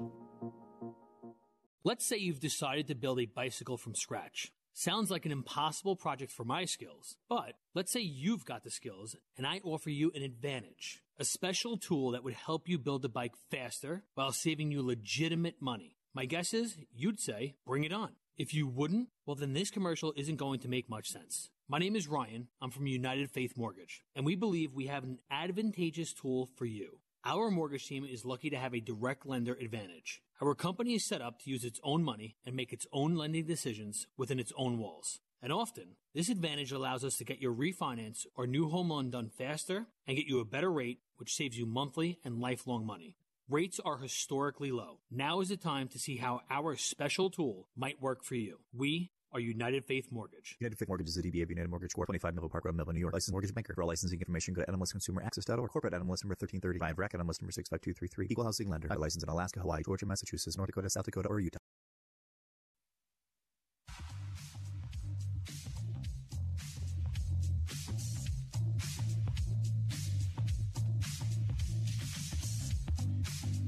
[1.83, 4.53] Let's say you've decided to build a bicycle from scratch.
[4.71, 9.17] Sounds like an impossible project for my skills, but let's say you've got the skills
[9.37, 11.03] and I offer you an advantage.
[11.19, 15.61] A special tool that would help you build the bike faster while saving you legitimate
[15.61, 15.97] money.
[16.13, 18.11] My guess is you'd say, bring it on.
[18.37, 21.49] If you wouldn't, well, then this commercial isn't going to make much sense.
[21.69, 22.49] My name is Ryan.
[22.61, 26.99] I'm from United Faith Mortgage, and we believe we have an advantageous tool for you.
[27.23, 30.21] Our mortgage team is lucky to have a direct lender advantage.
[30.41, 33.45] Our company is set up to use its own money and make its own lending
[33.45, 35.21] decisions within its own walls.
[35.41, 39.29] And often, this advantage allows us to get your refinance or new home loan done
[39.29, 43.15] faster and get you a better rate, which saves you monthly and lifelong money.
[43.49, 44.99] Rates are historically low.
[45.09, 48.59] Now is the time to see how our special tool might work for you.
[48.73, 50.55] We are United Faith Mortgage.
[50.59, 52.07] United Faith Mortgage is a DBA of United Mortgage Corp.
[52.07, 53.13] 25 Melville Park Road, Melville, New York.
[53.13, 53.73] Licensed mortgage banker.
[53.73, 55.69] For all licensing information, go to NMLSConsumerAccess.org.
[55.71, 56.99] Corporate NMLS number 1335.
[56.99, 58.27] RAC NMLS number 65233.
[58.29, 58.87] Equal housing lender.
[58.87, 61.59] By license in Alaska, Hawaii, Georgia, Massachusetts, North Dakota, South Dakota, or Utah.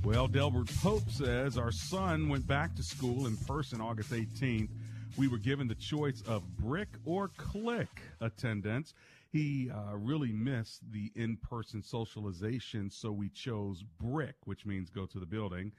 [0.03, 4.69] Well, Delbert Pope says our son went back to school in person August 18th.
[5.17, 8.93] We were given the choice of brick or click attendance.
[9.31, 15.05] He uh, really missed the in person socialization, so we chose brick, which means go
[15.05, 15.71] to the building.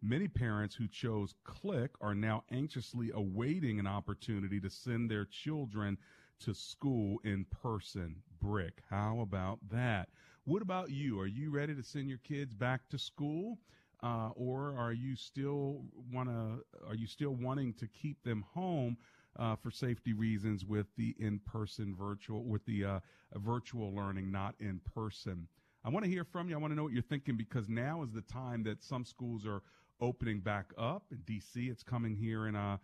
[0.00, 5.98] Many parents who chose click are now anxiously awaiting an opportunity to send their children
[6.40, 8.14] to school in person.
[8.40, 8.82] Brick.
[8.90, 10.08] How about that?
[10.44, 11.18] What about you?
[11.18, 13.58] Are you ready to send your kids back to school?
[14.04, 18.98] Uh, or are you still wanna are you still wanting to keep them home
[19.38, 23.00] uh, for safety reasons with the in-person virtual with the uh,
[23.36, 25.48] virtual learning not in person?
[25.86, 26.54] I want to hear from you.
[26.54, 29.46] I want to know what you're thinking because now is the time that some schools
[29.46, 29.62] are
[30.02, 31.04] opening back up.
[31.10, 32.76] In dc it's coming here in uh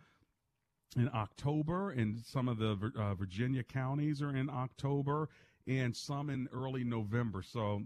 [0.97, 5.29] in october and some of the uh, virginia counties are in october
[5.67, 7.43] and some in early november.
[7.43, 7.83] So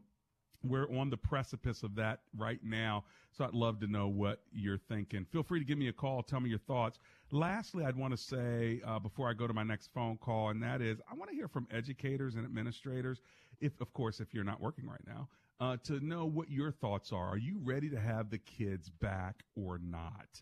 [0.63, 3.03] we're on the precipice of that right now.
[3.31, 5.25] So I'd love to know what you're thinking.
[5.31, 6.23] Feel free to give me a call.
[6.23, 6.99] Tell me your thoughts.
[7.31, 10.63] Lastly, I'd want to say uh, before I go to my next phone call, and
[10.63, 13.21] that is I want to hear from educators and administrators,
[13.59, 15.27] if of course if you're not working right now,
[15.59, 17.27] uh, to know what your thoughts are.
[17.27, 20.41] Are you ready to have the kids back or not?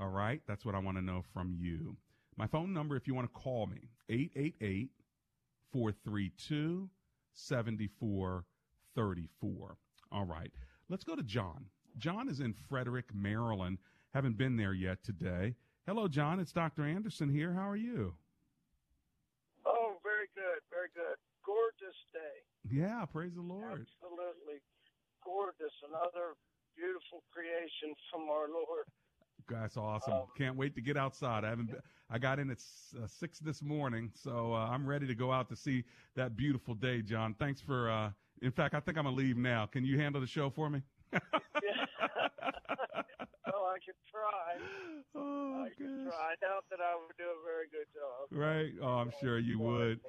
[0.00, 1.96] All right, that's what I want to know from you.
[2.36, 4.90] My phone number, if you want to call me, 888
[5.72, 6.88] 432
[8.94, 9.76] 7434.
[10.10, 10.50] All right,
[10.88, 11.66] let's go to John.
[11.98, 13.78] John is in Frederick, Maryland.
[14.14, 15.54] Haven't been there yet today.
[15.86, 16.38] Hello, John.
[16.38, 16.84] It's Dr.
[16.84, 17.52] Anderson here.
[17.52, 18.14] How are you?
[19.66, 21.16] Oh, very good, very good.
[21.44, 22.36] Gorgeous day.
[22.70, 23.86] Yeah, praise the Lord.
[24.02, 24.60] Absolutely
[25.24, 25.72] gorgeous.
[25.88, 26.34] Another
[26.76, 28.84] beautiful creation from our Lord.
[29.48, 30.12] That's awesome.
[30.12, 31.44] Um, Can't wait to get outside.
[31.44, 31.66] I haven't.
[31.66, 32.58] Been, I got in at
[32.96, 36.74] uh, six this morning, so uh, I'm ready to go out to see that beautiful
[36.74, 37.34] day, John.
[37.38, 37.90] Thanks for.
[37.90, 38.10] Uh,
[38.42, 39.66] in fact, I think I'm gonna leave now.
[39.66, 40.82] Can you handle the show for me?
[41.14, 41.20] oh, I
[43.78, 44.58] could try.
[45.14, 46.16] Oh, I could try.
[46.16, 48.32] I doubt that I would do a very good job.
[48.32, 48.72] Right?
[48.80, 50.00] Oh, I'm sure you would.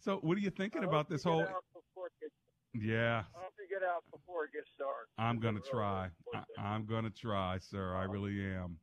[0.00, 1.42] So, what are you thinking about this whole?
[1.42, 2.32] out before it gets-
[2.72, 5.10] Yeah, I hope to get out before it gets dark.
[5.18, 6.08] I'm gonna try.
[6.34, 7.94] I, I'm gonna try, sir.
[7.94, 8.08] I oh.
[8.08, 8.80] really am.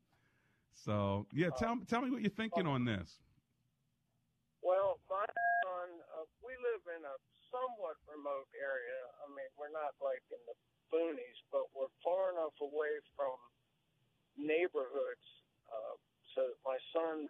[0.73, 3.19] So, yeah, uh, tell tell me what you're thinking uh, on this.
[4.61, 7.17] Well, my son, uh, we live in a
[7.53, 8.97] somewhat remote area.
[9.21, 10.55] I mean, we're not like in the
[10.93, 13.36] boonies, but we're far enough away from
[14.38, 15.27] neighborhoods
[15.69, 15.97] uh,
[16.38, 17.27] so that my son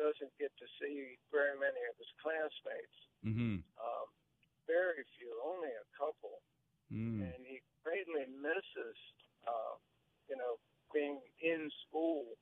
[0.00, 2.98] doesn't get to see very many of his classmates.
[3.24, 3.60] Mm-hmm.
[3.76, 4.06] Um,
[4.66, 6.40] very few, only a couple,
[6.92, 7.24] Mm.
[7.24, 8.98] and he greatly misses,
[9.48, 9.80] uh,
[10.28, 10.60] you know,
[10.92, 12.36] being in school.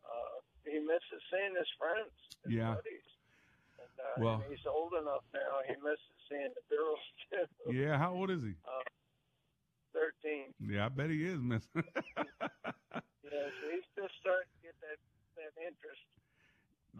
[0.00, 2.12] Uh, he misses seeing his friends,
[2.44, 2.72] his Yeah.
[2.74, 3.04] buddies.
[3.78, 5.60] And, uh, Well- and he's old enough now.
[5.68, 7.00] He misses seeing the girls
[7.32, 7.72] too.
[7.74, 8.54] Yeah, how old is he?
[8.64, 8.84] Uh,
[9.92, 10.52] Thirteen.
[10.60, 11.64] Yeah, I bet he is, Miss.
[13.28, 14.96] Yeah, so he's just starting to get that
[15.36, 16.00] that interest.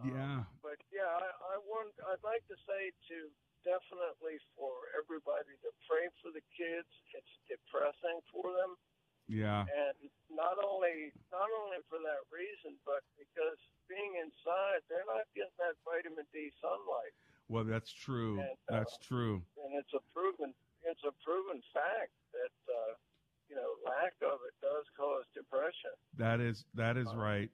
[0.05, 0.45] yeah.
[0.61, 1.89] But yeah, I, I want.
[2.05, 3.17] I'd like to say to
[3.65, 6.85] definitely for everybody to pray for the kids.
[7.17, 8.77] It's depressing for them,
[9.25, 9.65] Yeah.
[9.65, 9.97] and
[10.29, 13.57] not only not only for that reason, but because
[13.89, 17.17] being inside, they're not getting that vitamin D sunlight,
[17.49, 18.39] Well, that's true.
[18.39, 19.41] And, uh, That's true.
[19.65, 22.93] and it's a proven it's a proven fact that uh,
[23.49, 25.91] you know lack of it does cause depression.
[26.17, 27.49] That is that is right.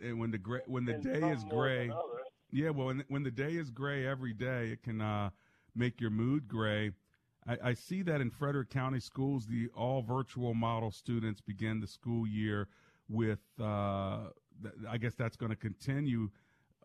[0.00, 1.90] And when the gray, when the day is gray,
[2.50, 2.70] yeah.
[2.70, 5.30] Well, when when the day is gray every day, it can uh,
[5.74, 6.90] make your mood gray.
[7.46, 11.86] I, I see that in Frederick County schools, the all virtual model students begin the
[11.86, 12.68] school year
[13.08, 13.40] with.
[13.60, 14.30] Uh,
[14.62, 16.30] th- I guess that's going to continue.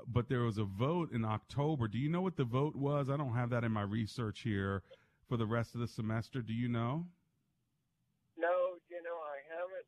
[0.08, 1.88] But there was a vote in October.
[1.88, 3.10] Do you know what the vote was?
[3.10, 4.84] I don't have that in my research here
[5.28, 6.42] for the rest of the semester.
[6.42, 7.06] Do you know?
[8.38, 9.88] No, you know, I haven't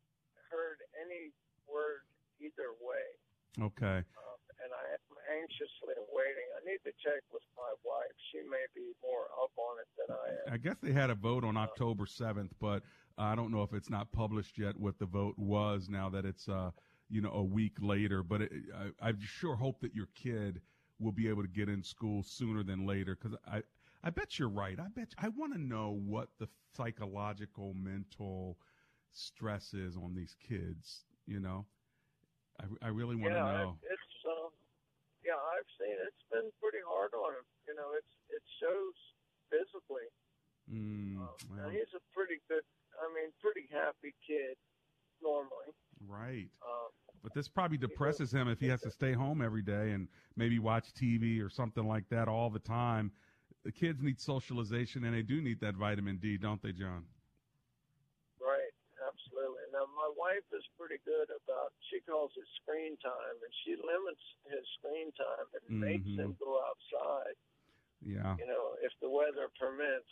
[0.50, 1.32] heard any
[1.66, 2.02] word
[2.40, 3.98] either way, Okay.
[3.98, 6.48] um, and I am anxiously waiting.
[6.56, 8.12] I need to check with my wife.
[8.30, 10.54] She may be more up on it than I am.
[10.54, 12.82] I guess they had a vote on October 7th, but
[13.18, 16.48] I don't know if it's not published yet what the vote was now that it's,
[16.48, 16.70] uh,
[17.08, 18.22] you know, a week later.
[18.22, 18.52] But it,
[19.02, 20.60] I, I sure hope that your kid
[20.98, 23.62] will be able to get in school sooner than later because I,
[24.02, 24.78] I bet you're right.
[24.78, 28.58] I bet I want to know what the psychological, mental
[29.12, 31.04] stress is on these kids.
[31.26, 31.66] You know,
[32.60, 33.78] I, I really want to yeah, know.
[33.82, 34.52] it, it's um,
[35.24, 36.12] yeah, I've seen it.
[36.12, 37.46] it's been pretty hard on him.
[37.68, 38.96] You know, it's it shows
[39.50, 40.08] physically.
[40.70, 41.28] Mm,
[41.62, 42.64] And well, he's a pretty good.
[43.00, 44.56] I mean, pretty happy kid
[45.22, 45.72] normally.
[46.08, 46.48] Right.
[46.62, 46.90] Um,
[47.22, 50.58] But this probably depresses him if he has to stay home every day and maybe
[50.58, 53.12] watch TV or something like that all the time.
[53.64, 57.04] The kids need socialization and they do need that vitamin D, don't they, John?
[58.40, 59.64] Right, absolutely.
[59.72, 64.20] Now, my wife is pretty good about, she calls it screen time, and she limits
[64.50, 66.18] his screen time and makes Mhm.
[66.18, 67.36] him go outside,
[68.02, 68.36] Yeah.
[68.38, 70.10] you know, if the weather permits,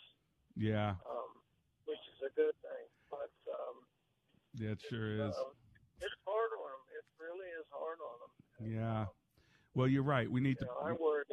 [0.55, 0.95] Yeah.
[1.05, 1.41] um,
[1.85, 2.87] which is a good thing.
[3.11, 3.85] But um,
[4.53, 5.35] Yeah, it sure is.
[5.35, 5.53] uh,
[6.03, 6.83] it's hard on them.
[6.99, 8.31] It really is hard on them.
[8.59, 9.05] Yeah.
[9.73, 10.29] Well, you're right.
[10.29, 11.23] We need You to know,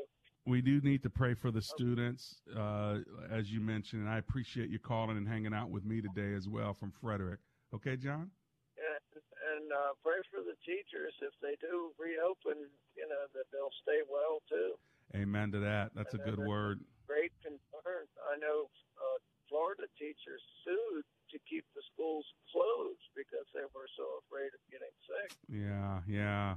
[0.47, 2.99] we do need to pray for the students, uh,
[3.31, 6.49] as you mentioned, and I appreciate you calling and hanging out with me today as
[6.49, 7.41] well from Frederick.
[7.75, 8.31] Okay, John?
[8.81, 12.67] And, and uh, pray for the teachers if they do reopen,
[12.97, 14.75] you know, that they'll stay well too.
[15.15, 15.91] Amen to that.
[15.95, 16.81] That's a good there's word.
[17.07, 18.09] Great concern.
[18.33, 19.19] I know uh,
[19.51, 24.95] Florida teachers sued to keep the schools closed because they were so afraid of getting
[25.05, 25.37] sick.
[25.51, 26.55] Yeah, yeah.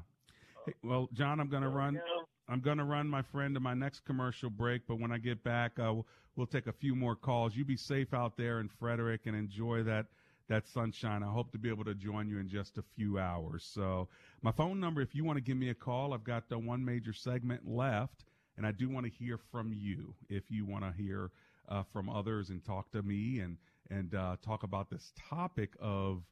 [0.66, 2.00] Hey, well, John, I'm going to run.
[2.48, 5.44] I'm going to run my friend to my next commercial break, but when I get
[5.44, 7.56] back, uh, we'll, we'll take a few more calls.
[7.56, 10.06] You be safe out there in Frederick and enjoy that
[10.50, 11.24] that sunshine.
[11.24, 13.64] I hope to be able to join you in just a few hours.
[13.64, 14.10] So,
[14.42, 16.84] my phone number, if you want to give me a call, I've got the one
[16.84, 18.26] major segment left,
[18.58, 20.14] and I do want to hear from you.
[20.30, 21.32] If you want to hear
[21.70, 23.58] uh, from others and talk to me and
[23.90, 26.24] and uh, talk about this topic of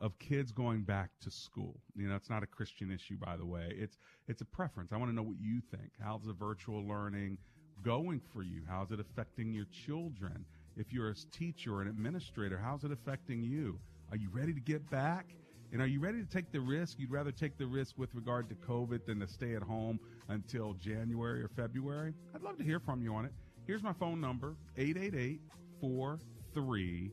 [0.00, 1.80] of kids going back to school.
[1.94, 3.72] You know, it's not a Christian issue, by the way.
[3.74, 4.92] It's it's a preference.
[4.92, 5.92] I want to know what you think.
[6.00, 7.38] How's the virtual learning
[7.82, 8.62] going for you?
[8.68, 10.44] How's it affecting your children?
[10.76, 13.78] If you're a teacher or an administrator, how's it affecting you?
[14.10, 15.34] Are you ready to get back?
[15.72, 16.98] And are you ready to take the risk?
[16.98, 20.74] You'd rather take the risk with regard to COVID than to stay at home until
[20.74, 22.14] January or February?
[22.34, 23.32] I'd love to hear from you on it.
[23.66, 25.40] Here's my phone number 888
[25.80, 27.10] 43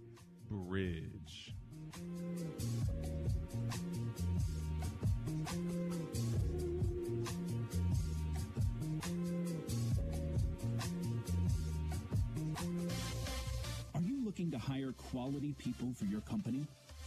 [0.49, 1.53] Bridge.
[13.95, 16.65] Are you looking to hire quality people for your company?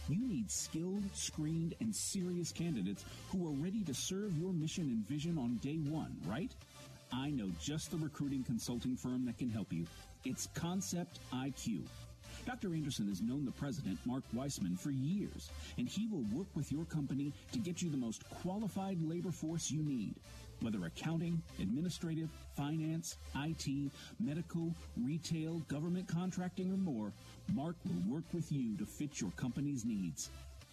[0.09, 5.07] You need skilled, screened, and serious candidates who are ready to serve your mission and
[5.07, 6.53] vision on day one, right?
[7.13, 9.85] I know just the recruiting consulting firm that can help you.
[10.25, 11.81] It's Concept IQ.
[12.45, 12.73] Dr.
[12.73, 16.85] Anderson has known the president, Mark Weissman, for years, and he will work with your
[16.85, 20.15] company to get you the most qualified labor force you need.
[20.61, 27.13] Whether accounting, administrative, finance, IT, medical, retail, government contracting, or more,
[27.53, 30.29] Mark will work with you to fit your company's needs.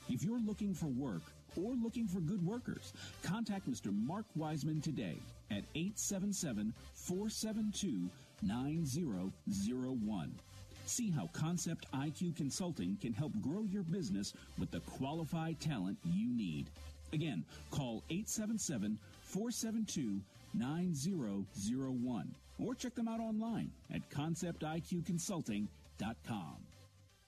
[0.08, 1.22] If you're looking for work
[1.56, 2.92] or looking for good workers,
[3.22, 3.92] contact Mr.
[4.06, 5.16] Mark Wiseman today
[5.50, 8.08] at 877 472
[8.42, 10.34] 9001.
[10.86, 16.28] See how Concept IQ Consulting can help grow your business with the qualified talent you
[16.36, 16.68] need.
[17.14, 20.20] Again, call 877 472
[20.52, 26.73] 9001 or check them out online at conceptiqconsulting.com.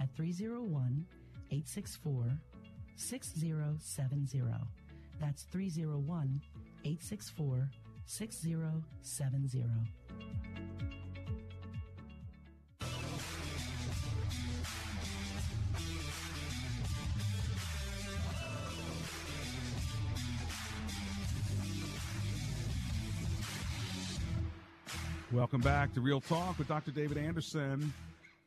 [0.00, 1.06] at 301
[1.50, 2.38] 864
[2.96, 4.42] 6070.
[5.20, 6.40] That's 301
[6.84, 7.70] 864
[8.06, 9.64] 6070.
[25.30, 26.90] Welcome back to Real Talk with Dr.
[26.90, 27.92] David Anderson.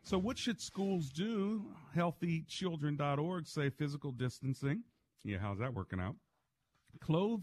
[0.03, 1.65] So, what should schools do?
[1.95, 4.83] HealthyChildren.org say physical distancing.
[5.23, 6.15] Yeah, how's that working out?
[6.99, 7.41] Clothe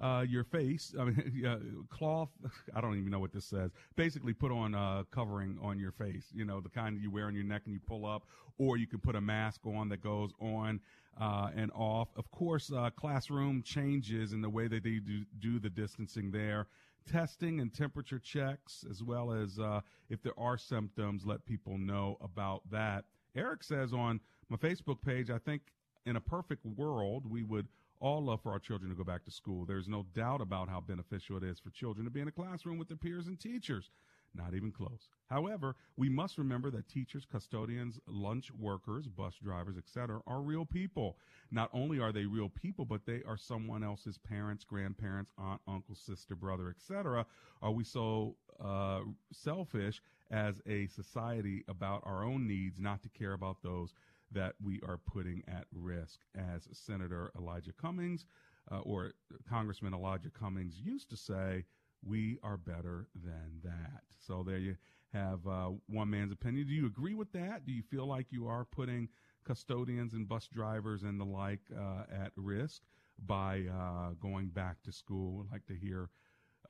[0.00, 0.94] uh, your face.
[0.98, 1.58] I mean, uh,
[1.94, 2.30] cloth.
[2.74, 3.70] I don't even know what this says.
[3.96, 6.26] Basically, put on a covering on your face.
[6.34, 8.24] You know, the kind you wear on your neck and you pull up,
[8.58, 10.80] or you can put a mask on that goes on
[11.20, 12.08] uh, and off.
[12.16, 16.66] Of course, uh, classroom changes in the way that they do, do the distancing there
[17.04, 22.16] testing and temperature checks, as well as uh, if there are symptoms, let people know
[22.20, 23.04] about that.
[23.34, 25.62] Eric says on my Facebook page, I think
[26.04, 27.68] in a perfect world, we would
[28.00, 29.64] all love for our children to go back to school.
[29.64, 32.76] There's no doubt about how beneficial it is for children to be in a classroom
[32.76, 33.90] with their peers and teachers.
[34.34, 35.08] Not even close.
[35.26, 41.18] However, we must remember that teachers, custodians, lunch workers, bus drivers, etc., are real people.
[41.50, 45.94] Not only are they real people, but they are someone else's parents, grandparents, aunt, uncle,
[45.94, 47.26] sister, brother, etc.
[47.60, 49.00] Are we so uh,
[49.32, 53.92] selfish as a society about our own needs, not to care about those
[54.30, 56.20] that we are putting at risk?
[56.34, 58.24] As Senator Elijah Cummings
[58.70, 59.12] uh, or
[59.48, 61.64] Congressman Elijah Cummings used to say,
[62.04, 64.02] we are better than that.
[64.18, 64.76] So there you
[65.12, 66.66] have uh, one man's opinion.
[66.66, 67.66] Do you agree with that?
[67.66, 69.08] Do you feel like you are putting
[69.44, 72.82] custodians and bus drivers and the like uh, at risk
[73.26, 75.44] by uh, going back to school?
[75.46, 76.10] I'd like to hear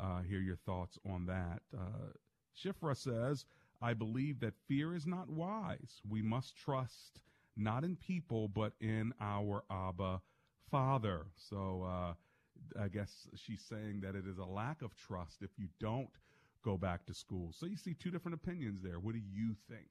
[0.01, 1.63] uh, hear your thoughts on that.
[1.77, 2.13] Uh,
[2.57, 3.45] Shifra says,
[3.81, 6.01] "I believe that fear is not wise.
[6.09, 7.21] We must trust
[7.57, 10.21] not in people but in our Abba
[10.71, 12.15] Father." So uh,
[12.81, 16.11] I guess she's saying that it is a lack of trust if you don't
[16.65, 17.53] go back to school.
[17.53, 18.99] So you see two different opinions there.
[19.01, 19.89] What do you think?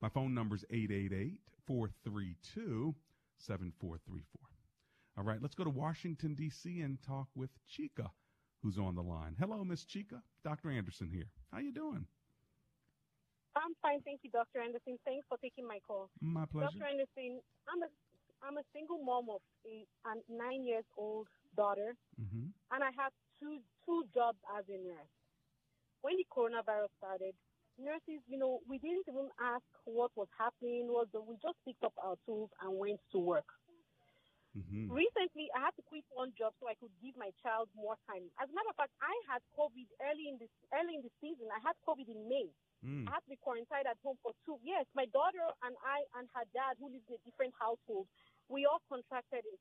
[0.00, 2.94] My phone number is 888 432
[3.38, 4.40] 7434.
[5.16, 6.80] All right, let's go to Washington, D.C.
[6.80, 8.10] and talk with Chica,
[8.62, 9.34] who's on the line.
[9.38, 10.22] Hello, Miss Chica.
[10.44, 10.70] Dr.
[10.70, 11.26] Anderson here.
[11.52, 12.06] How you doing?
[13.56, 14.62] I'm fine, thank you, Dr.
[14.62, 14.98] Anderson.
[15.04, 16.10] Thanks for taking my call.
[16.20, 16.78] My pleasure.
[16.78, 16.86] Dr.
[16.86, 17.90] Anderson, I'm a
[18.42, 21.26] I'm a single mom of a, a nine years old
[21.58, 22.54] daughter, mm-hmm.
[22.70, 23.10] and I have
[23.42, 25.10] two two jobs as a nurse.
[26.06, 27.34] When the coronavirus started,
[27.74, 30.86] nurses, you know, we didn't even ask what was happening.
[30.86, 33.50] Was we just picked up our tools and went to work.
[34.56, 34.90] Mm-hmm.
[34.90, 38.26] Recently, I had to quit one job so I could give my child more time.
[38.42, 41.46] As a matter of fact, I had COVID early in this early in the season.
[41.52, 42.50] I had COVID in May.
[42.82, 43.06] Mm.
[43.06, 44.58] I had to be quarantined at home for two.
[44.66, 48.06] Yes, my daughter and I and her dad, who lives in a different household,
[48.50, 49.60] we all contracted it.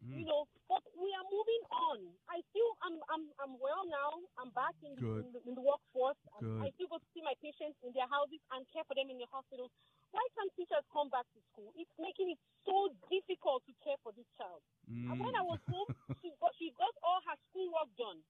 [0.00, 0.16] Mm.
[0.16, 1.98] You know, but we are moving on.
[2.32, 4.16] I still, I'm, I'm, I'm well now.
[4.40, 6.16] I'm back in the, in the, in the workforce.
[6.40, 6.64] Good.
[6.64, 9.20] I still go to see my patients in their houses and care for them in
[9.20, 9.68] the hospitals.
[10.16, 11.68] Why can't teachers come back to school?
[11.76, 14.64] It's making it so difficult to care for this child.
[14.88, 15.86] And when I was home,
[16.24, 18.24] she got, she got all her schoolwork done.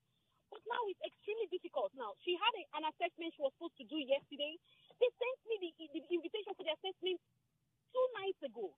[0.51, 1.95] But now it's extremely difficult.
[1.95, 4.59] Now she had a, an assessment she was supposed to do yesterday.
[4.99, 7.23] They sent me the, the invitation for the assessment
[7.93, 8.73] two nights ago.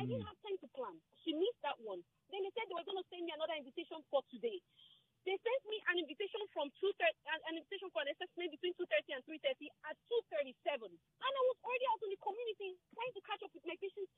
[0.00, 0.98] I didn't have time to plan.
[1.22, 2.02] She missed that one.
[2.34, 4.58] Then they said they were going to send me another invitation for today.
[5.28, 8.88] They sent me an invitation from two thirty, an invitation for an assessment between two
[8.88, 12.20] thirty and three thirty at two thirty seven, and I was already out in the
[12.24, 14.08] community trying to catch up with my patients.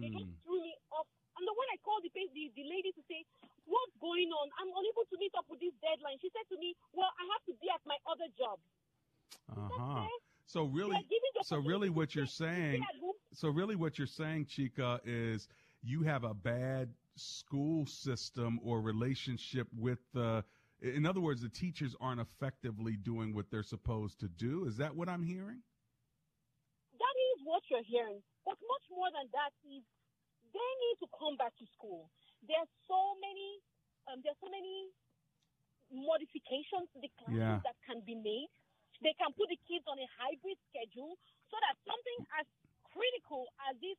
[0.00, 1.10] They just threw me off.
[1.36, 3.26] And then when I called the, the the lady to say
[3.66, 6.22] what's going on, I'm unable to meet up with this deadline.
[6.22, 8.62] She said to me, "Well, I have to be at my other job."
[9.50, 10.06] Uh huh.
[10.46, 10.94] So really,
[11.42, 12.86] so really, what you're saying.
[13.36, 15.48] So really, what you're saying, Chica, is
[15.82, 20.42] you have a bad school system or relationship with the.
[20.82, 24.66] In other words, the teachers aren't effectively doing what they're supposed to do.
[24.66, 25.60] Is that what I'm hearing?
[27.00, 28.20] That is what you're hearing.
[28.44, 29.80] But much more than that is
[30.52, 32.08] they need to come back to school.
[32.44, 33.60] There's so many
[34.08, 34.92] um, there's so many
[35.92, 37.60] modifications to the classes Yeah.
[37.64, 38.50] that can be made.
[39.04, 41.16] They can put the kids on a hybrid schedule
[41.52, 42.46] so that something as
[42.96, 43.98] critical as this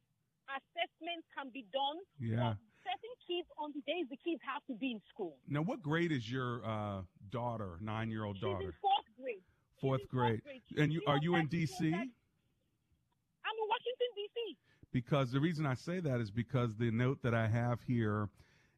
[0.49, 2.53] assessment can be done Yeah.
[2.53, 5.37] for certain kids on the days the kids have to be in school.
[5.47, 8.73] Now, what grade is your uh, daughter, nine year old daughter?
[8.81, 9.43] fourth grade.
[9.79, 10.41] Fourth grade.
[10.43, 10.61] grade.
[10.77, 11.85] And you are you in D.C.?
[11.93, 14.57] I'm in Washington D.C.
[14.91, 18.29] Because the reason I say that is because the note that I have here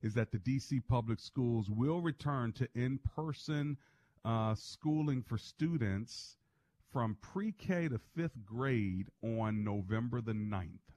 [0.01, 3.77] is that the DC public schools will return to in person
[4.25, 6.37] uh, schooling for students
[6.91, 10.89] from pre K to fifth grade on November the 9th.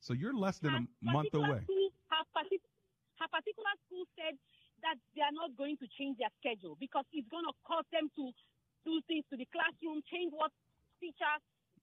[0.00, 1.62] So you're less than a month away.
[1.64, 2.70] School, her, partic-
[3.18, 4.38] her particular school said
[4.82, 8.06] that they are not going to change their schedule because it's going to cause them
[8.14, 8.30] to
[8.86, 10.52] do things to the classroom, change what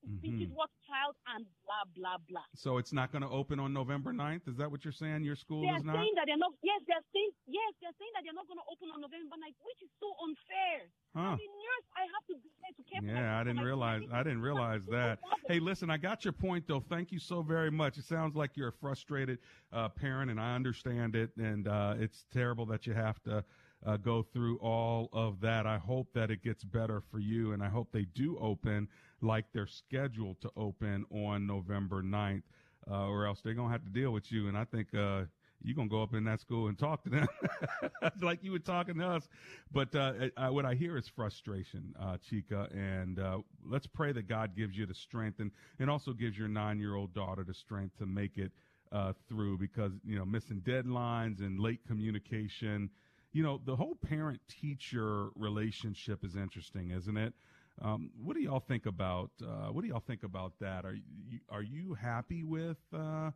[0.03, 0.55] teachers teaches Mhm.
[0.55, 2.43] what child, and blah blah blah.
[2.55, 4.47] So it's not going to open on November 9th?
[4.47, 5.23] Is that what you're saying?
[5.23, 5.95] Your school They are is not?
[5.95, 6.53] saying that they're not.
[6.61, 9.55] Yes, they're saying yes, they're saying that they're not going to open on November 9th,
[9.63, 10.89] which is so unfair.
[11.15, 11.33] Huh.
[11.33, 14.03] As a nurse, I have to be there to Yeah, I didn't realize.
[14.11, 15.19] I didn't realize that.
[15.47, 16.79] Hey, listen, I got your point though.
[16.79, 17.97] Thank you so very much.
[17.97, 19.39] It sounds like you're a frustrated
[19.71, 21.31] uh, parent, and I understand it.
[21.37, 23.43] And uh, it's terrible that you have to
[23.85, 25.65] uh, go through all of that.
[25.65, 28.87] I hope that it gets better for you, and I hope they do open
[29.21, 32.43] like they're scheduled to open on November 9th,
[32.89, 34.47] uh, or else they're gonna have to deal with you.
[34.47, 35.23] And I think uh,
[35.61, 37.27] you're gonna go up in that school and talk to them
[38.21, 39.27] like you were talking to us.
[39.71, 44.27] But uh, I, what I hear is frustration, uh, Chica, and uh, let's pray that
[44.27, 47.53] God gives you the strength and and also gives your nine year old daughter the
[47.53, 48.51] strength to make it
[48.91, 52.89] uh, through because you know missing deadlines and late communication.
[53.33, 57.33] You know the whole parent teacher relationship is interesting, isn't it?
[57.81, 60.85] Um, what do y'all think about uh, what do y'all think about that?
[60.85, 63.31] Are you are you happy with uh,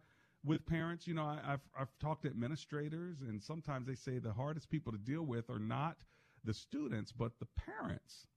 [0.46, 1.08] with parents?
[1.08, 4.92] You know, I, have I've talked to administrators, and sometimes they say the hardest people
[4.92, 5.98] to deal with are not
[6.44, 8.28] the students, but the parents.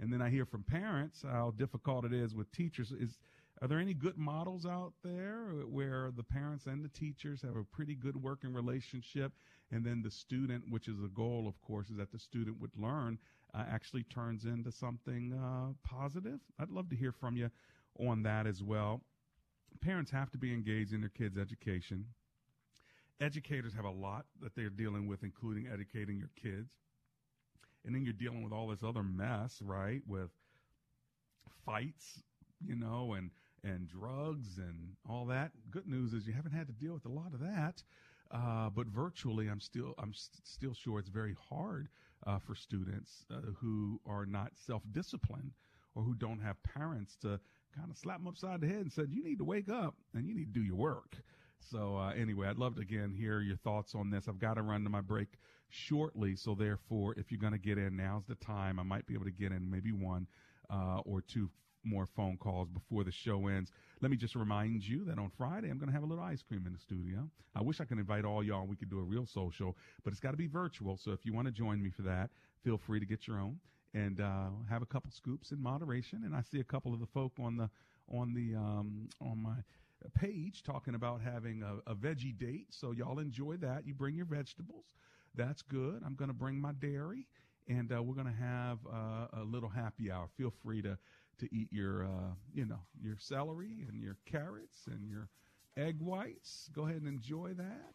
[0.00, 2.92] And then I hear from parents how difficult it is with teachers.
[2.92, 3.18] Is
[3.60, 7.64] are there any good models out there where the parents and the teachers have a
[7.64, 9.32] pretty good working relationship,
[9.70, 12.70] and then the student, which is the goal, of course, is that the student would
[12.76, 13.18] learn
[13.54, 16.40] uh, actually turns into something uh, positive.
[16.58, 17.50] I'd love to hear from you
[17.98, 19.02] on that as well.
[19.80, 22.06] Parents have to be engaged in their kids' education.
[23.20, 26.72] Educators have a lot that they're dealing with, including educating your kids.
[27.84, 30.02] And then you're dealing with all this other mess, right?
[30.06, 30.30] With
[31.64, 32.22] fights,
[32.64, 33.30] you know, and
[33.64, 35.50] and drugs and all that.
[35.70, 37.82] Good news is you haven't had to deal with a lot of that.
[38.30, 41.88] Uh, but virtually, I'm still I'm st- still sure it's very hard
[42.26, 45.52] uh, for students uh, who are not self disciplined
[45.94, 47.40] or who don't have parents to
[47.74, 50.26] kind of slap them upside the head and said, "You need to wake up and
[50.26, 51.16] you need to do your work."
[51.60, 54.28] So uh, anyway, I'd love to again hear your thoughts on this.
[54.28, 55.28] I've got to run to my break
[55.70, 58.78] shortly, so therefore, if you're going to get in, now's the time.
[58.78, 60.26] I might be able to get in maybe one
[60.70, 61.50] uh, or two
[61.84, 63.70] more phone calls before the show ends.
[64.00, 66.42] Let me just remind you that on Friday, I'm going to have a little ice
[66.42, 67.28] cream in the studio.
[67.54, 70.12] I wish I could invite all y'all and we could do a real social, but
[70.12, 70.96] it's got to be virtual.
[70.96, 72.30] So if you want to join me for that,
[72.64, 73.58] feel free to get your own
[73.94, 76.22] and uh, have a couple scoops in moderation.
[76.24, 77.70] And I see a couple of the folk on the
[78.10, 79.56] on the um, on my
[80.14, 82.66] page talking about having a, a veggie date.
[82.70, 83.86] So y'all enjoy that.
[83.86, 84.84] You bring your vegetables.
[85.34, 86.02] That's good.
[86.04, 87.26] I'm going to bring my dairy
[87.68, 90.28] and uh, we're going to have uh, a little happy hour.
[90.36, 90.98] Feel free to
[91.38, 95.28] to eat your, uh, you know, your celery and your carrots and your
[95.76, 96.68] egg whites.
[96.74, 97.94] Go ahead and enjoy that.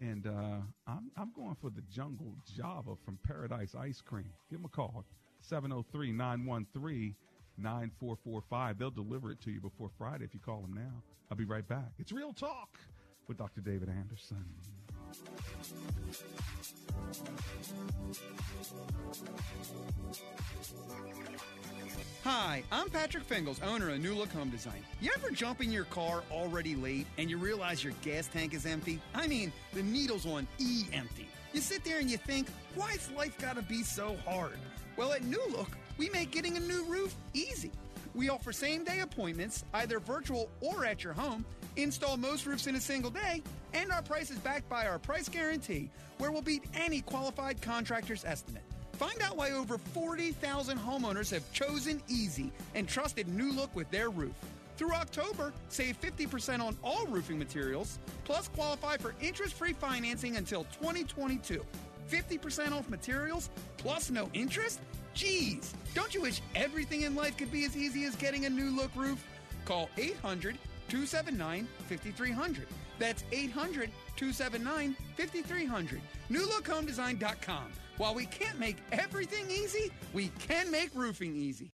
[0.00, 4.30] And uh, I'm, I'm going for the Jungle Java from Paradise Ice Cream.
[4.50, 5.04] Give them a call,
[5.42, 7.14] 703 913
[7.58, 8.78] 9445.
[8.78, 11.02] They'll deliver it to you before Friday if you call them now.
[11.30, 11.92] I'll be right back.
[11.98, 12.78] It's Real Talk
[13.28, 13.60] with Dr.
[13.60, 14.44] David Anderson.
[22.24, 24.84] Hi, I'm Patrick Fingles, owner of New Look Home Design.
[25.00, 28.64] You ever jump in your car already late and you realize your gas tank is
[28.64, 29.00] empty?
[29.14, 31.26] I mean, the needle's on E empty.
[31.52, 34.56] You sit there and you think, why's life gotta be so hard?
[34.96, 37.72] Well, at New Look, we make getting a new roof easy.
[38.14, 41.44] We offer same day appointments, either virtual or at your home,
[41.76, 43.42] install most roofs in a single day,
[43.72, 48.24] and our price is backed by our price guarantee, where we'll beat any qualified contractor's
[48.24, 48.62] estimate.
[48.92, 54.10] Find out why over 40,000 homeowners have chosen Easy and trusted New Look with their
[54.10, 54.34] roof.
[54.76, 60.64] Through October, save 50% on all roofing materials, plus qualify for interest free financing until
[60.80, 61.64] 2022.
[62.10, 63.48] 50% off materials,
[63.78, 64.80] plus no interest?
[65.14, 68.70] Geez, don't you wish everything in life could be as easy as getting a new
[68.70, 69.24] look roof?
[69.64, 70.56] Call 800
[70.88, 72.66] 279 5300.
[72.98, 76.00] That's 800 279 5300.
[76.30, 77.72] NewLookHomeDesign.com.
[77.98, 81.70] While we can't make everything easy, we can make roofing easy.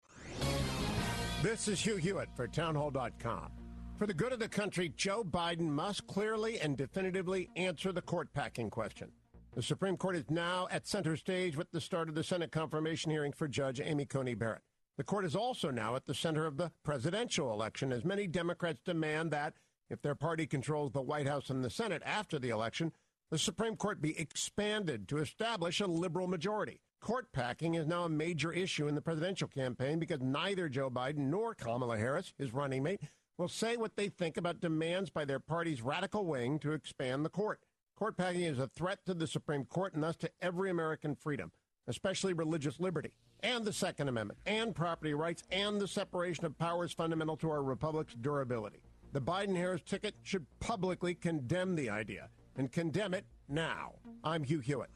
[1.43, 3.51] This is Hugh Hewitt for Townhall.com.
[3.99, 8.33] For the good of the country, Joe Biden must clearly and definitively answer the court
[8.35, 9.11] packing question.
[9.57, 13.11] The Supreme Court is now at center stage with the start of the Senate confirmation
[13.11, 14.61] hearing for Judge Amy Coney Barrett.
[14.99, 18.83] The court is also now at the center of the presidential election as many Democrats
[18.85, 19.55] demand that,
[19.89, 22.93] if their party controls the White House and the Senate after the election,
[23.31, 26.83] the Supreme Court be expanded to establish a liberal majority.
[27.01, 31.31] Court packing is now a major issue in the presidential campaign because neither Joe Biden
[31.31, 33.01] nor Kamala Harris, his running mate,
[33.39, 37.31] will say what they think about demands by their party's radical wing to expand the
[37.31, 37.61] court.
[37.97, 41.51] Court packing is a threat to the Supreme Court and thus to every American freedom,
[41.89, 46.93] especially religious liberty, and the Second Amendment, and property rights, and the separation of powers
[46.93, 48.83] fundamental to our republic's durability.
[49.15, 53.93] The Biden Harris ticket should publicly condemn the idea and condemn it now.
[54.23, 54.91] I'm Hugh Hewitt.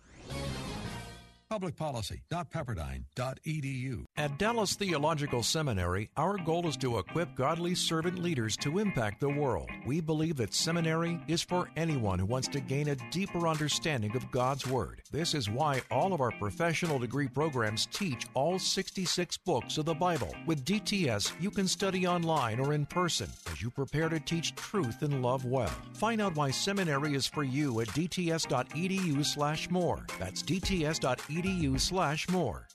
[1.50, 4.04] publicpolicy.pepperdine.edu.
[4.16, 9.28] At Dallas Theological Seminary, our goal is to equip godly servant leaders to impact the
[9.28, 9.68] world.
[9.84, 14.30] We believe that seminary is for anyone who wants to gain a deeper understanding of
[14.30, 15.02] God's Word.
[15.10, 19.94] This is why all of our professional degree programs teach all 66 books of the
[19.94, 20.32] Bible.
[20.46, 25.02] With DTS, you can study online or in person as you prepare to teach truth
[25.02, 25.72] and love well.
[25.94, 30.06] Find out why seminary is for you at dts.edu slash more.
[30.18, 31.39] That's dts.edu
[31.78, 32.66] slash more.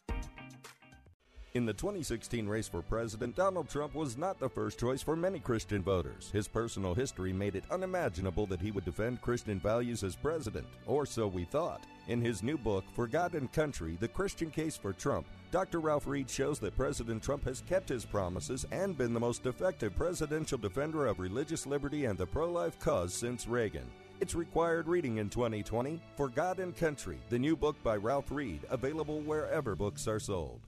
[1.54, 5.40] In the 2016 race for president, Donald Trump was not the first choice for many
[5.40, 6.30] Christian voters.
[6.32, 11.06] His personal history made it unimaginable that he would defend Christian values as president, or
[11.06, 11.86] so we thought.
[12.10, 15.80] In his new book, For God and Country The Christian Case for Trump, Dr.
[15.80, 19.96] Ralph Reed shows that President Trump has kept his promises and been the most effective
[19.96, 23.90] presidential defender of religious liberty and the pro life cause since Reagan.
[24.22, 28.62] It's required reading in 2020 For God and Country, the new book by Ralph Reed,
[28.70, 30.62] available wherever books are sold.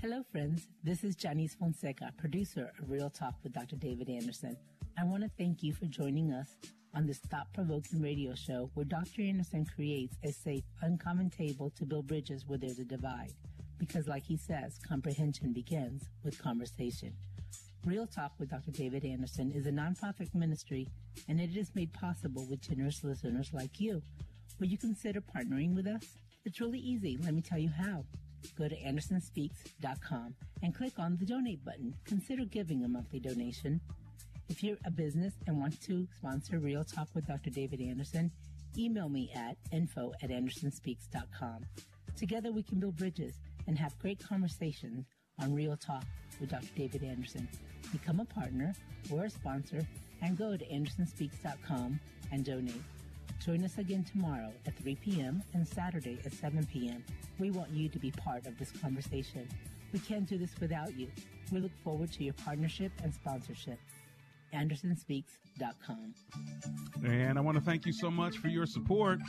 [0.00, 0.66] Hello, friends.
[0.82, 3.76] This is Janice Fonseca, producer of Real Talk with Dr.
[3.76, 4.56] David Anderson.
[4.98, 6.56] I want to thank you for joining us
[6.94, 9.22] on this thought provoking radio show where Dr.
[9.22, 13.32] Anderson creates a safe, uncommon table to build bridges where there's a divide.
[13.78, 17.12] Because, like he says, comprehension begins with conversation.
[17.84, 18.70] Real Talk with Dr.
[18.70, 20.86] David Anderson is a nonprofit ministry,
[21.28, 24.00] and it is made possible with generous listeners like you.
[24.60, 26.04] Will you consider partnering with us?
[26.44, 27.18] It's really easy.
[27.24, 28.04] Let me tell you how.
[28.56, 31.92] Go to andersonspeaks.com and click on the donate button.
[32.04, 33.80] Consider giving a monthly donation.
[34.48, 37.50] If you're a business and want to sponsor Real Talk with Dr.
[37.50, 38.30] David Anderson,
[38.78, 41.66] email me at info at andersonspeaks.com.
[42.16, 45.06] Together we can build bridges and have great conversations
[45.40, 46.04] on Real Talk
[46.42, 46.66] with Dr.
[46.76, 47.48] David Anderson.
[47.92, 48.74] Become a partner
[49.10, 49.86] or a sponsor
[50.20, 51.98] and go to andersonspeaks.com
[52.32, 52.82] and donate.
[53.44, 55.42] Join us again tomorrow at 3 p.m.
[55.54, 57.02] and Saturday at 7 p.m.
[57.38, 59.48] We want you to be part of this conversation.
[59.92, 61.08] We can't do this without you.
[61.50, 63.78] We look forward to your partnership and sponsorship.
[64.52, 66.14] AndersonSpeaks.com.
[67.04, 69.20] And I want to thank you so much for your support.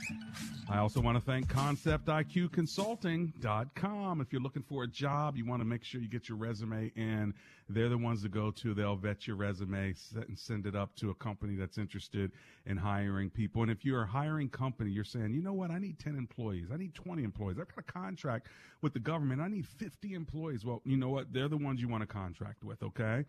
[0.69, 4.21] I also want to thank ConceptIQConsulting.com.
[4.21, 6.91] If you're looking for a job, you want to make sure you get your resume
[6.95, 7.34] in.
[7.69, 8.74] They're the ones to go to.
[8.74, 12.32] They'll vet your resume and send it up to a company that's interested
[12.65, 13.61] in hiring people.
[13.61, 16.67] And if you're a hiring company, you're saying, you know what, I need 10 employees.
[16.74, 17.57] I need 20 employees.
[17.59, 18.47] I've got a contract
[18.82, 19.41] with the government.
[19.41, 20.65] I need 50 employees.
[20.65, 21.34] Well, you know what?
[21.34, 23.26] They're the ones you want to contract with, okay?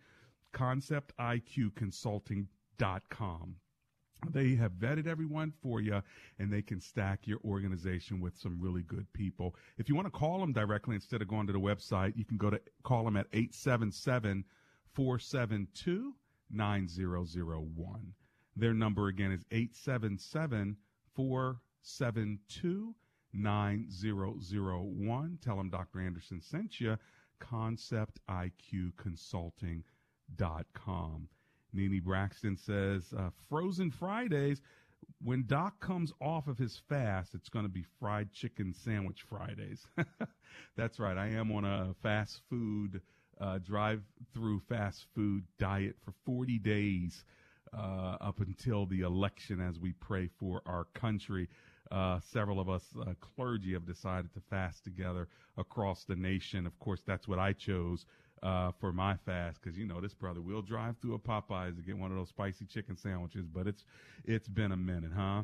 [0.55, 3.55] conceptiqconsulting.com.
[4.31, 6.01] They have vetted everyone for you
[6.39, 9.55] and they can stack your organization with some really good people.
[9.77, 12.37] If you want to call them directly instead of going to the website, you can
[12.37, 14.45] go to call them at 877
[14.93, 16.15] 472
[16.49, 18.13] 9001.
[18.55, 20.77] Their number again is 877
[21.13, 22.95] 472
[23.33, 25.39] 9001.
[25.43, 25.99] Tell them Dr.
[25.99, 26.97] Anderson sent you.
[27.39, 29.83] Concept IQ Consulting
[30.35, 31.27] dot com.
[31.73, 34.61] Nene Braxton says, uh, Frozen Fridays.
[35.21, 39.85] When Doc comes off of his fast, it's going to be fried chicken sandwich Fridays.
[40.77, 41.17] That's right.
[41.17, 43.01] I am on a fast food,
[43.39, 44.01] uh, drive
[44.33, 47.23] through fast food diet for 40 days
[47.77, 51.49] uh, up until the election as we pray for our country.
[51.91, 56.65] Uh, several of us uh, clergy have decided to fast together across the nation.
[56.65, 58.05] Of course, that's what I chose
[58.43, 61.81] uh, for my fast because you know this brother will drive through a Popeyes to
[61.81, 63.45] get one of those spicy chicken sandwiches.
[63.47, 63.85] But it's
[64.23, 65.43] it's been a minute, huh?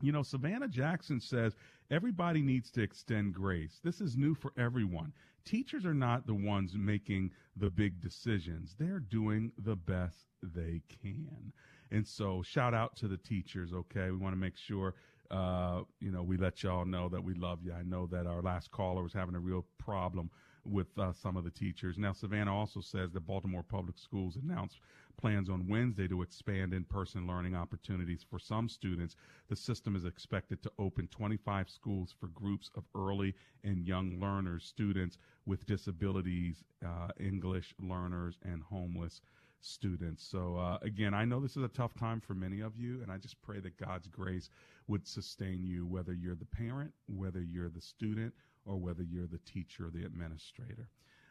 [0.00, 1.56] You know, Savannah Jackson says
[1.90, 3.80] everybody needs to extend grace.
[3.82, 5.12] This is new for everyone.
[5.44, 8.76] Teachers are not the ones making the big decisions.
[8.78, 11.52] They're doing the best they can.
[11.90, 14.10] And so shout out to the teachers, okay?
[14.10, 14.94] We want to make sure
[15.30, 17.72] uh, you know, we let y'all know that we love you.
[17.72, 20.30] I know that our last caller was having a real problem
[20.68, 21.98] with uh, some of the teachers.
[21.98, 24.78] Now, Savannah also says that Baltimore Public Schools announced
[25.16, 29.16] plans on Wednesday to expand in person learning opportunities for some students.
[29.48, 34.64] The system is expected to open 25 schools for groups of early and young learners,
[34.64, 39.20] students with disabilities, uh, English learners, and homeless
[39.60, 40.24] students.
[40.24, 43.10] So, uh, again, I know this is a tough time for many of you, and
[43.10, 44.50] I just pray that God's grace
[44.86, 48.32] would sustain you, whether you're the parent, whether you're the student,
[48.68, 50.88] or whether you're the teacher or the administrator.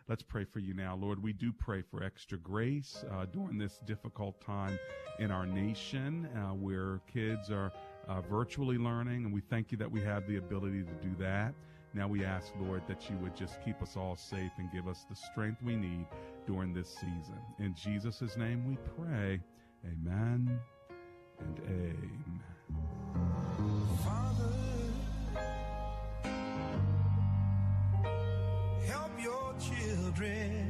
[0.09, 0.95] Let's pray for you now.
[0.95, 4.79] Lord, we do pray for extra grace uh, during this difficult time
[5.19, 7.73] in our nation uh, where kids are
[8.07, 11.53] uh, virtually learning, and we thank you that we have the ability to do that.
[11.93, 15.05] Now we ask, Lord, that you would just keep us all safe and give us
[15.09, 16.05] the strength we need
[16.45, 17.39] during this season.
[17.59, 19.41] In Jesus' name we pray.
[19.85, 20.59] Amen
[21.39, 22.56] and amen.
[30.17, 30.66] dread